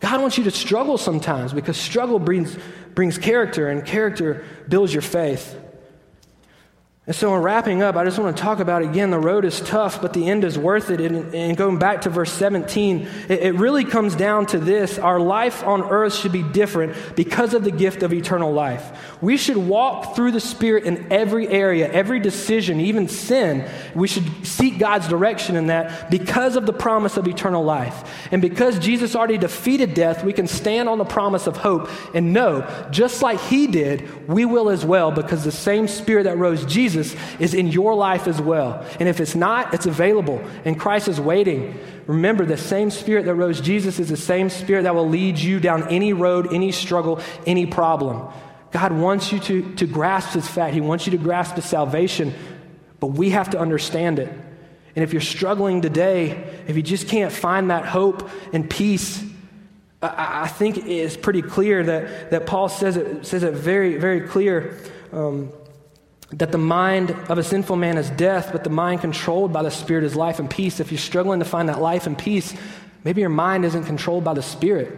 God 0.00 0.22
wants 0.22 0.38
you 0.38 0.44
to 0.44 0.50
struggle 0.50 0.96
sometimes 0.96 1.52
because 1.52 1.76
struggle 1.76 2.18
brings, 2.18 2.56
brings 2.94 3.18
character, 3.18 3.68
and 3.68 3.84
character 3.84 4.44
builds 4.66 4.94
your 4.94 5.02
faith. 5.02 5.58
And 7.06 7.16
so, 7.16 7.34
in 7.34 7.40
wrapping 7.40 7.82
up, 7.82 7.96
I 7.96 8.04
just 8.04 8.18
want 8.18 8.36
to 8.36 8.42
talk 8.42 8.60
about 8.60 8.82
again 8.82 9.10
the 9.10 9.18
road 9.18 9.46
is 9.46 9.62
tough, 9.62 10.02
but 10.02 10.12
the 10.12 10.28
end 10.28 10.44
is 10.44 10.58
worth 10.58 10.90
it. 10.90 11.00
And, 11.00 11.34
and 11.34 11.56
going 11.56 11.78
back 11.78 12.02
to 12.02 12.10
verse 12.10 12.30
17, 12.30 13.08
it, 13.30 13.40
it, 13.40 13.54
really 13.54 13.86
comes 13.86 14.14
down 14.14 14.44
to 14.46 14.58
this 14.58 14.98
our 14.98 15.18
life 15.18 15.64
on 15.64 15.82
earth 15.82 16.14
should 16.14 16.30
be 16.30 16.42
different 16.42 17.16
because 17.16 17.54
of 17.54 17.64
the 17.64 17.70
gift 17.70 18.02
of 18.02 18.12
eternal 18.12 18.52
life. 18.52 19.16
We 19.22 19.38
should 19.38 19.56
walk 19.56 20.14
through 20.14 20.32
the 20.32 20.40
Spirit 20.40 20.84
in 20.84 21.10
every 21.10 21.48
area, 21.48 21.90
every 21.90 22.20
decision, 22.20 22.80
even 22.80 23.08
sin. 23.08 23.66
We 23.94 24.06
should 24.06 24.46
seek 24.46 24.78
God's 24.78 25.08
direction 25.08 25.56
in 25.56 25.68
that 25.68 26.10
because 26.10 26.54
of 26.54 26.66
the 26.66 26.74
promise 26.74 27.16
of 27.16 27.26
eternal 27.26 27.64
life. 27.64 28.28
And 28.30 28.42
because 28.42 28.78
Jesus 28.78 29.16
already 29.16 29.38
defeated 29.38 29.94
death, 29.94 30.22
we 30.22 30.34
can 30.34 30.46
stand 30.46 30.86
on 30.86 30.98
the 30.98 31.06
promise 31.06 31.46
of 31.46 31.56
hope 31.56 31.88
and 32.14 32.34
know, 32.34 32.68
just 32.90 33.22
like 33.22 33.40
He 33.40 33.66
did, 33.66 34.28
we 34.28 34.44
will 34.44 34.68
as 34.68 34.84
well, 34.84 35.10
because 35.10 35.44
the 35.44 35.50
same 35.50 35.88
Spirit 35.88 36.24
that 36.24 36.36
rose 36.36 36.66
Jesus 36.66 36.89
Jesus 36.90 37.16
is 37.38 37.54
in 37.54 37.68
your 37.68 37.94
life 37.94 38.26
as 38.26 38.40
well. 38.40 38.84
And 38.98 39.08
if 39.08 39.20
it's 39.20 39.34
not, 39.34 39.72
it's 39.74 39.86
available, 39.86 40.42
and 40.64 40.78
Christ 40.78 41.08
is 41.08 41.20
waiting. 41.20 41.78
Remember, 42.06 42.44
the 42.44 42.56
same 42.56 42.90
Spirit 42.90 43.26
that 43.26 43.34
rose 43.34 43.60
Jesus 43.60 43.98
is 43.98 44.08
the 44.08 44.16
same 44.16 44.50
Spirit 44.50 44.82
that 44.82 44.94
will 44.94 45.08
lead 45.08 45.38
you 45.38 45.60
down 45.60 45.88
any 45.88 46.12
road, 46.12 46.52
any 46.52 46.72
struggle, 46.72 47.20
any 47.46 47.66
problem. 47.66 48.26
God 48.72 48.92
wants 48.92 49.32
you 49.32 49.40
to, 49.40 49.74
to 49.76 49.86
grasp 49.86 50.32
His 50.32 50.46
fact, 50.46 50.74
He 50.74 50.80
wants 50.80 51.06
you 51.06 51.12
to 51.12 51.18
grasp 51.18 51.54
His 51.54 51.64
salvation, 51.64 52.34
but 52.98 53.08
we 53.08 53.30
have 53.30 53.50
to 53.50 53.58
understand 53.58 54.18
it. 54.18 54.28
And 54.96 55.04
if 55.04 55.12
you're 55.12 55.22
struggling 55.22 55.82
today, 55.82 56.62
if 56.66 56.76
you 56.76 56.82
just 56.82 57.08
can't 57.08 57.32
find 57.32 57.70
that 57.70 57.86
hope 57.86 58.28
and 58.52 58.68
peace, 58.68 59.24
I, 60.02 60.42
I 60.42 60.48
think 60.48 60.78
it's 60.78 61.16
pretty 61.16 61.42
clear 61.42 61.84
that, 61.84 62.30
that 62.30 62.46
Paul 62.46 62.68
says 62.68 62.96
it, 62.96 63.24
says 63.24 63.44
it 63.44 63.54
very, 63.54 63.98
very 63.98 64.22
clear. 64.22 64.76
Um, 65.12 65.52
that 66.32 66.52
the 66.52 66.58
mind 66.58 67.10
of 67.28 67.38
a 67.38 67.42
sinful 67.42 67.76
man 67.76 67.98
is 67.98 68.08
death, 68.10 68.50
but 68.52 68.62
the 68.62 68.70
mind 68.70 69.00
controlled 69.00 69.52
by 69.52 69.62
the 69.62 69.70
Spirit 69.70 70.04
is 70.04 70.14
life 70.14 70.38
and 70.38 70.48
peace. 70.48 70.78
If 70.78 70.92
you're 70.92 70.98
struggling 70.98 71.40
to 71.40 71.44
find 71.44 71.68
that 71.68 71.80
life 71.80 72.06
and 72.06 72.16
peace, 72.16 72.54
maybe 73.02 73.20
your 73.20 73.30
mind 73.30 73.64
isn't 73.64 73.84
controlled 73.84 74.22
by 74.22 74.34
the 74.34 74.42
Spirit. 74.42 74.96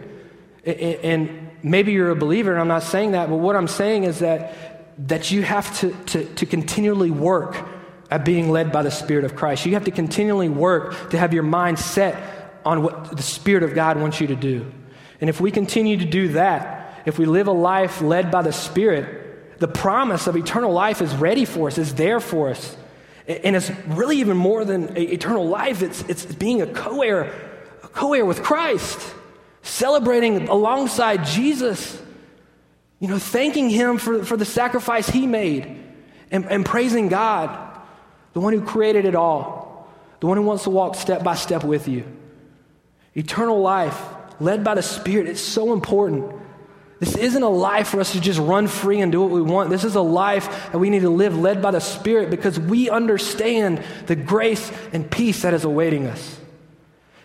And 0.65 1.49
maybe 1.63 1.91
you're 1.91 2.11
a 2.11 2.15
believer, 2.15 2.51
and 2.51 2.61
I'm 2.61 2.67
not 2.67 2.83
saying 2.83 3.11
that, 3.11 3.29
but 3.29 3.37
what 3.37 3.55
I'm 3.55 3.67
saying 3.67 4.03
is 4.03 4.19
that, 4.19 5.07
that 5.07 5.31
you 5.31 5.41
have 5.41 5.75
to, 5.79 5.91
to, 6.05 6.25
to 6.35 6.45
continually 6.45 7.09
work 7.09 7.57
at 8.11 8.23
being 8.23 8.51
led 8.51 8.71
by 8.71 8.83
the 8.83 8.91
Spirit 8.91 9.25
of 9.25 9.35
Christ. 9.35 9.65
You 9.65 9.73
have 9.73 9.85
to 9.85 9.91
continually 9.91 10.49
work 10.49 11.09
to 11.09 11.17
have 11.17 11.33
your 11.33 11.43
mind 11.43 11.79
set 11.79 12.61
on 12.63 12.83
what 12.83 13.17
the 13.17 13.23
Spirit 13.23 13.63
of 13.63 13.73
God 13.73 13.97
wants 13.97 14.21
you 14.21 14.27
to 14.27 14.35
do. 14.35 14.71
And 15.19 15.31
if 15.31 15.41
we 15.41 15.49
continue 15.49 15.97
to 15.97 16.05
do 16.05 16.27
that, 16.29 17.01
if 17.05 17.17
we 17.17 17.25
live 17.25 17.47
a 17.47 17.53
life 17.53 18.01
led 18.01 18.29
by 18.29 18.43
the 18.43 18.53
Spirit, 18.53 19.22
the 19.63 19.67
promise 19.69 20.27
of 20.27 20.35
eternal 20.35 20.73
life 20.73 21.01
is 21.01 21.15
ready 21.15 21.45
for 21.45 21.69
us, 21.69 21.77
is 21.77 21.95
there 21.95 22.19
for 22.19 22.49
us. 22.49 22.75
And 23.29 23.55
it's 23.55 23.71
really 23.87 24.17
even 24.17 24.35
more 24.35 24.65
than 24.65 24.97
eternal 24.97 25.47
life, 25.47 25.81
it's, 25.81 26.01
it's 26.09 26.25
being 26.25 26.61
a 26.61 26.67
co 26.67 27.01
heir, 27.01 27.33
a 27.81 27.87
co 27.87 28.13
heir 28.13 28.25
with 28.25 28.43
Christ, 28.43 28.99
celebrating 29.61 30.49
alongside 30.49 31.23
Jesus, 31.23 31.97
you 32.99 33.07
know, 33.07 33.17
thanking 33.17 33.69
Him 33.69 33.99
for, 33.99 34.25
for 34.25 34.35
the 34.35 34.43
sacrifice 34.43 35.07
He 35.07 35.27
made, 35.27 35.81
and, 36.29 36.43
and 36.51 36.65
praising 36.65 37.07
God, 37.07 37.79
the 38.33 38.41
one 38.41 38.51
who 38.51 38.65
created 38.65 39.05
it 39.05 39.15
all, 39.15 39.87
the 40.19 40.27
one 40.27 40.35
who 40.35 40.43
wants 40.43 40.65
to 40.65 40.71
walk 40.71 40.95
step 40.95 41.23
by 41.23 41.35
step 41.35 41.63
with 41.63 41.87
you. 41.87 42.03
Eternal 43.15 43.61
life, 43.61 43.97
led 44.41 44.65
by 44.65 44.75
the 44.75 44.83
Spirit, 44.83 45.27
it's 45.27 45.39
so 45.39 45.71
important. 45.71 46.42
This 47.03 47.17
isn't 47.17 47.43
a 47.43 47.49
life 47.49 47.89
for 47.89 47.99
us 47.99 48.13
to 48.13 48.21
just 48.21 48.39
run 48.39 48.65
free 48.67 49.01
and 49.01 49.11
do 49.11 49.19
what 49.19 49.29
we 49.29 49.41
want. 49.41 49.69
This 49.69 49.83
is 49.83 49.95
a 49.95 50.01
life 50.01 50.71
that 50.71 50.77
we 50.77 50.89
need 50.89 51.01
to 51.01 51.09
live 51.09 51.37
led 51.37 51.61
by 51.61 51.71
the 51.71 51.81
Spirit 51.81 52.29
because 52.29 52.57
we 52.57 52.89
understand 52.89 53.83
the 54.05 54.15
grace 54.15 54.71
and 54.93 55.11
peace 55.11 55.41
that 55.41 55.53
is 55.53 55.65
awaiting 55.65 56.07
us. 56.07 56.39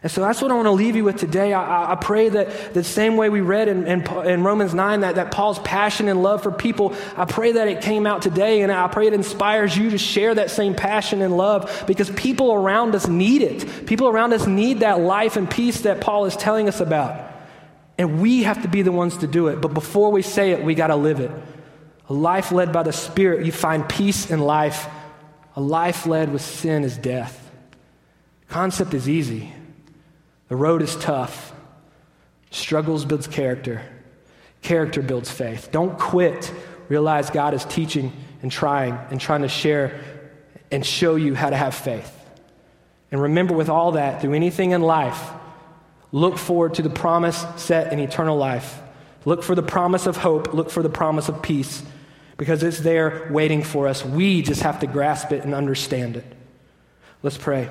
And 0.02 0.10
so 0.10 0.20
that's 0.20 0.42
what 0.42 0.50
I 0.50 0.54
want 0.54 0.66
to 0.66 0.72
leave 0.72 0.96
you 0.96 1.04
with 1.04 1.18
today. 1.18 1.52
I, 1.52 1.92
I 1.92 1.94
pray 1.94 2.28
that 2.28 2.74
the 2.74 2.82
same 2.82 3.16
way 3.16 3.28
we 3.28 3.40
read 3.40 3.68
in, 3.68 3.86
in, 3.86 4.00
in, 4.26 4.42
Romans 4.42 4.74
9, 4.74 5.02
that, 5.02 5.14
that 5.14 5.30
Paul's 5.30 5.60
passion 5.60 6.08
and 6.08 6.24
love 6.24 6.42
for 6.42 6.50
people, 6.50 6.96
I 7.16 7.24
pray 7.24 7.52
that 7.52 7.68
it 7.68 7.80
came 7.80 8.04
out 8.04 8.22
today, 8.22 8.62
and 8.62 8.72
I 8.72 8.88
pray 8.88 9.06
it 9.06 9.12
inspires 9.12 9.76
you 9.76 9.90
to 9.90 9.98
share 9.98 10.34
that 10.34 10.50
same 10.50 10.74
passion 10.74 11.22
and 11.22 11.36
love 11.36 11.84
because 11.86 12.10
people 12.10 12.52
around 12.52 12.96
us 12.96 13.06
need 13.06 13.42
it. 13.42 13.86
People 13.86 14.08
around 14.08 14.32
us 14.32 14.44
need 14.44 14.80
that 14.80 14.98
life 14.98 15.36
and 15.36 15.48
peace 15.48 15.82
that 15.82 16.00
Paul 16.00 16.24
is 16.24 16.34
telling 16.34 16.66
us 16.66 16.80
about. 16.80 17.27
And 17.98 18.22
we 18.22 18.44
have 18.44 18.62
to 18.62 18.68
be 18.68 18.82
the 18.82 18.92
ones 18.92 19.18
to 19.18 19.26
do 19.26 19.48
it. 19.48 19.60
But 19.60 19.74
before 19.74 20.10
we 20.12 20.22
say 20.22 20.52
it, 20.52 20.62
we 20.62 20.74
got 20.74 20.86
to 20.86 20.96
live 20.96 21.18
it. 21.18 21.32
A 22.08 22.14
life 22.14 22.52
led 22.52 22.72
by 22.72 22.84
the 22.84 22.92
Spirit, 22.92 23.44
you 23.44 23.52
find 23.52 23.86
peace 23.86 24.30
in 24.30 24.40
life. 24.40 24.86
A 25.56 25.60
life 25.60 26.06
led 26.06 26.32
with 26.32 26.40
sin 26.40 26.84
is 26.84 26.96
death. 26.96 27.50
Concept 28.48 28.94
is 28.94 29.08
easy. 29.08 29.52
The 30.46 30.56
road 30.56 30.80
is 30.80 30.96
tough. 30.96 31.52
Struggles 32.50 33.04
builds 33.04 33.26
character. 33.26 33.82
Character 34.62 35.02
builds 35.02 35.30
faith. 35.30 35.70
Don't 35.70 35.98
quit. 35.98 36.52
Realize 36.88 37.28
God 37.28 37.52
is 37.52 37.64
teaching 37.66 38.12
and 38.42 38.50
trying 38.50 38.98
and 39.10 39.20
trying 39.20 39.42
to 39.42 39.48
share 39.48 40.00
and 40.70 40.86
show 40.86 41.16
you 41.16 41.34
how 41.34 41.50
to 41.50 41.56
have 41.56 41.74
faith. 41.74 42.14
And 43.10 43.20
remember, 43.20 43.54
with 43.54 43.68
all 43.68 43.92
that, 43.92 44.20
through 44.20 44.34
anything 44.34 44.70
in 44.70 44.82
life, 44.82 45.30
Look 46.12 46.38
forward 46.38 46.74
to 46.74 46.82
the 46.82 46.90
promise 46.90 47.44
set 47.56 47.92
in 47.92 47.98
eternal 47.98 48.36
life. 48.36 48.80
Look 49.24 49.42
for 49.42 49.54
the 49.54 49.62
promise 49.62 50.06
of 50.06 50.16
hope. 50.16 50.54
Look 50.54 50.70
for 50.70 50.82
the 50.82 50.88
promise 50.88 51.28
of 51.28 51.42
peace 51.42 51.82
because 52.36 52.62
it's 52.62 52.78
there 52.78 53.28
waiting 53.30 53.62
for 53.62 53.88
us. 53.88 54.04
We 54.04 54.42
just 54.42 54.62
have 54.62 54.80
to 54.80 54.86
grasp 54.86 55.32
it 55.32 55.44
and 55.44 55.54
understand 55.54 56.16
it. 56.16 56.24
Let's 57.22 57.36
pray. 57.36 57.68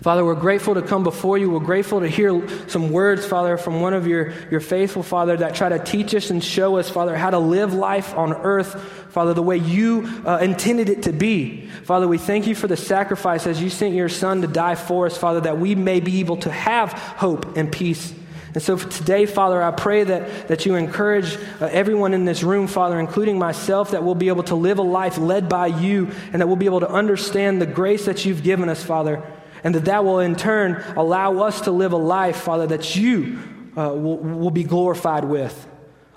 Father, 0.00 0.24
we're 0.24 0.34
grateful 0.34 0.74
to 0.74 0.82
come 0.82 1.04
before 1.04 1.38
you. 1.38 1.48
We're 1.48 1.60
grateful 1.60 2.00
to 2.00 2.08
hear 2.08 2.42
some 2.68 2.90
words, 2.90 3.24
Father, 3.24 3.56
from 3.56 3.80
one 3.80 3.94
of 3.94 4.08
your, 4.08 4.32
your 4.50 4.58
faithful, 4.58 5.04
Father, 5.04 5.36
that 5.36 5.54
try 5.54 5.68
to 5.68 5.78
teach 5.78 6.14
us 6.16 6.30
and 6.30 6.42
show 6.42 6.78
us, 6.78 6.90
Father, 6.90 7.16
how 7.16 7.30
to 7.30 7.38
live 7.38 7.74
life 7.74 8.12
on 8.16 8.32
earth, 8.32 8.74
Father, 9.10 9.34
the 9.34 9.42
way 9.42 9.56
you 9.56 10.08
uh, 10.26 10.38
intended 10.38 10.88
it 10.88 11.04
to 11.04 11.12
be. 11.12 11.68
Father, 11.84 12.08
we 12.08 12.18
thank 12.18 12.48
you 12.48 12.56
for 12.56 12.66
the 12.66 12.76
sacrifice 12.76 13.46
as 13.46 13.62
you 13.62 13.70
sent 13.70 13.94
your 13.94 14.08
Son 14.08 14.42
to 14.42 14.48
die 14.48 14.74
for 14.74 15.06
us, 15.06 15.16
Father, 15.16 15.40
that 15.42 15.58
we 15.58 15.76
may 15.76 16.00
be 16.00 16.18
able 16.18 16.38
to 16.38 16.50
have 16.50 16.92
hope 16.92 17.56
and 17.56 17.70
peace. 17.70 18.12
And 18.52 18.62
so 18.62 18.76
today, 18.76 19.26
Father, 19.26 19.62
I 19.62 19.70
pray 19.70 20.02
that, 20.02 20.48
that 20.48 20.66
you 20.66 20.74
encourage 20.74 21.36
uh, 21.60 21.66
everyone 21.66 22.14
in 22.14 22.24
this 22.24 22.42
room, 22.42 22.66
Father, 22.66 22.98
including 22.98 23.38
myself, 23.38 23.92
that 23.92 24.02
we'll 24.02 24.14
be 24.16 24.28
able 24.28 24.44
to 24.44 24.54
live 24.56 24.78
a 24.78 24.82
life 24.82 25.18
led 25.18 25.48
by 25.48 25.68
you 25.68 26.10
and 26.32 26.42
that 26.42 26.48
we'll 26.48 26.56
be 26.56 26.66
able 26.66 26.80
to 26.80 26.90
understand 26.90 27.60
the 27.60 27.66
grace 27.66 28.06
that 28.06 28.24
you've 28.24 28.42
given 28.42 28.68
us, 28.68 28.82
Father 28.82 29.22
and 29.64 29.74
that 29.74 29.86
that 29.86 30.04
will 30.04 30.20
in 30.20 30.36
turn 30.36 30.84
allow 30.96 31.38
us 31.38 31.62
to 31.62 31.72
live 31.72 31.92
a 31.92 31.96
life, 31.96 32.36
Father, 32.36 32.66
that 32.68 32.94
you 32.94 33.38
uh, 33.76 33.88
will, 33.88 34.18
will 34.18 34.50
be 34.50 34.62
glorified 34.62 35.24
with. 35.24 35.66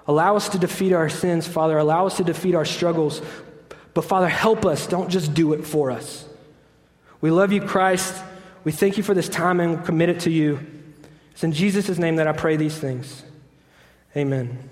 Allow 0.06 0.36
us 0.36 0.50
to 0.50 0.60
defeat 0.60 0.94
our 0.94 1.10
sins, 1.10 1.48
Father. 1.48 1.78
Allow 1.78 2.06
us 2.08 2.18
to 2.18 2.24
defeat 2.24 2.56
our 2.56 2.66
struggles. 2.66 3.22
But, 3.94 4.06
Father, 4.06 4.30
help 4.30 4.66
us. 4.66 4.86
Don't 4.86 5.10
just 5.10 5.34
do 5.34 5.54
it 5.54 5.66
for 5.66 5.90
us. 5.90 6.26
We 7.20 7.32
love 7.32 7.52
you, 7.52 7.62
Christ. 7.62 8.22
We 8.64 8.72
thank 8.72 8.98
you 8.98 9.04
for 9.04 9.14
this 9.14 9.28
time 9.28 9.60
and 9.60 9.84
commit 9.84 10.10
it 10.10 10.20
to 10.22 10.30
you. 10.30 10.60
It's 11.32 11.44
in 11.44 11.52
Jesus' 11.52 11.98
name 11.98 12.18
that 12.18 12.28
I 12.28 12.34
pray 12.34 12.58
these 12.58 12.78
things. 12.78 13.24
Amen. 14.16 14.70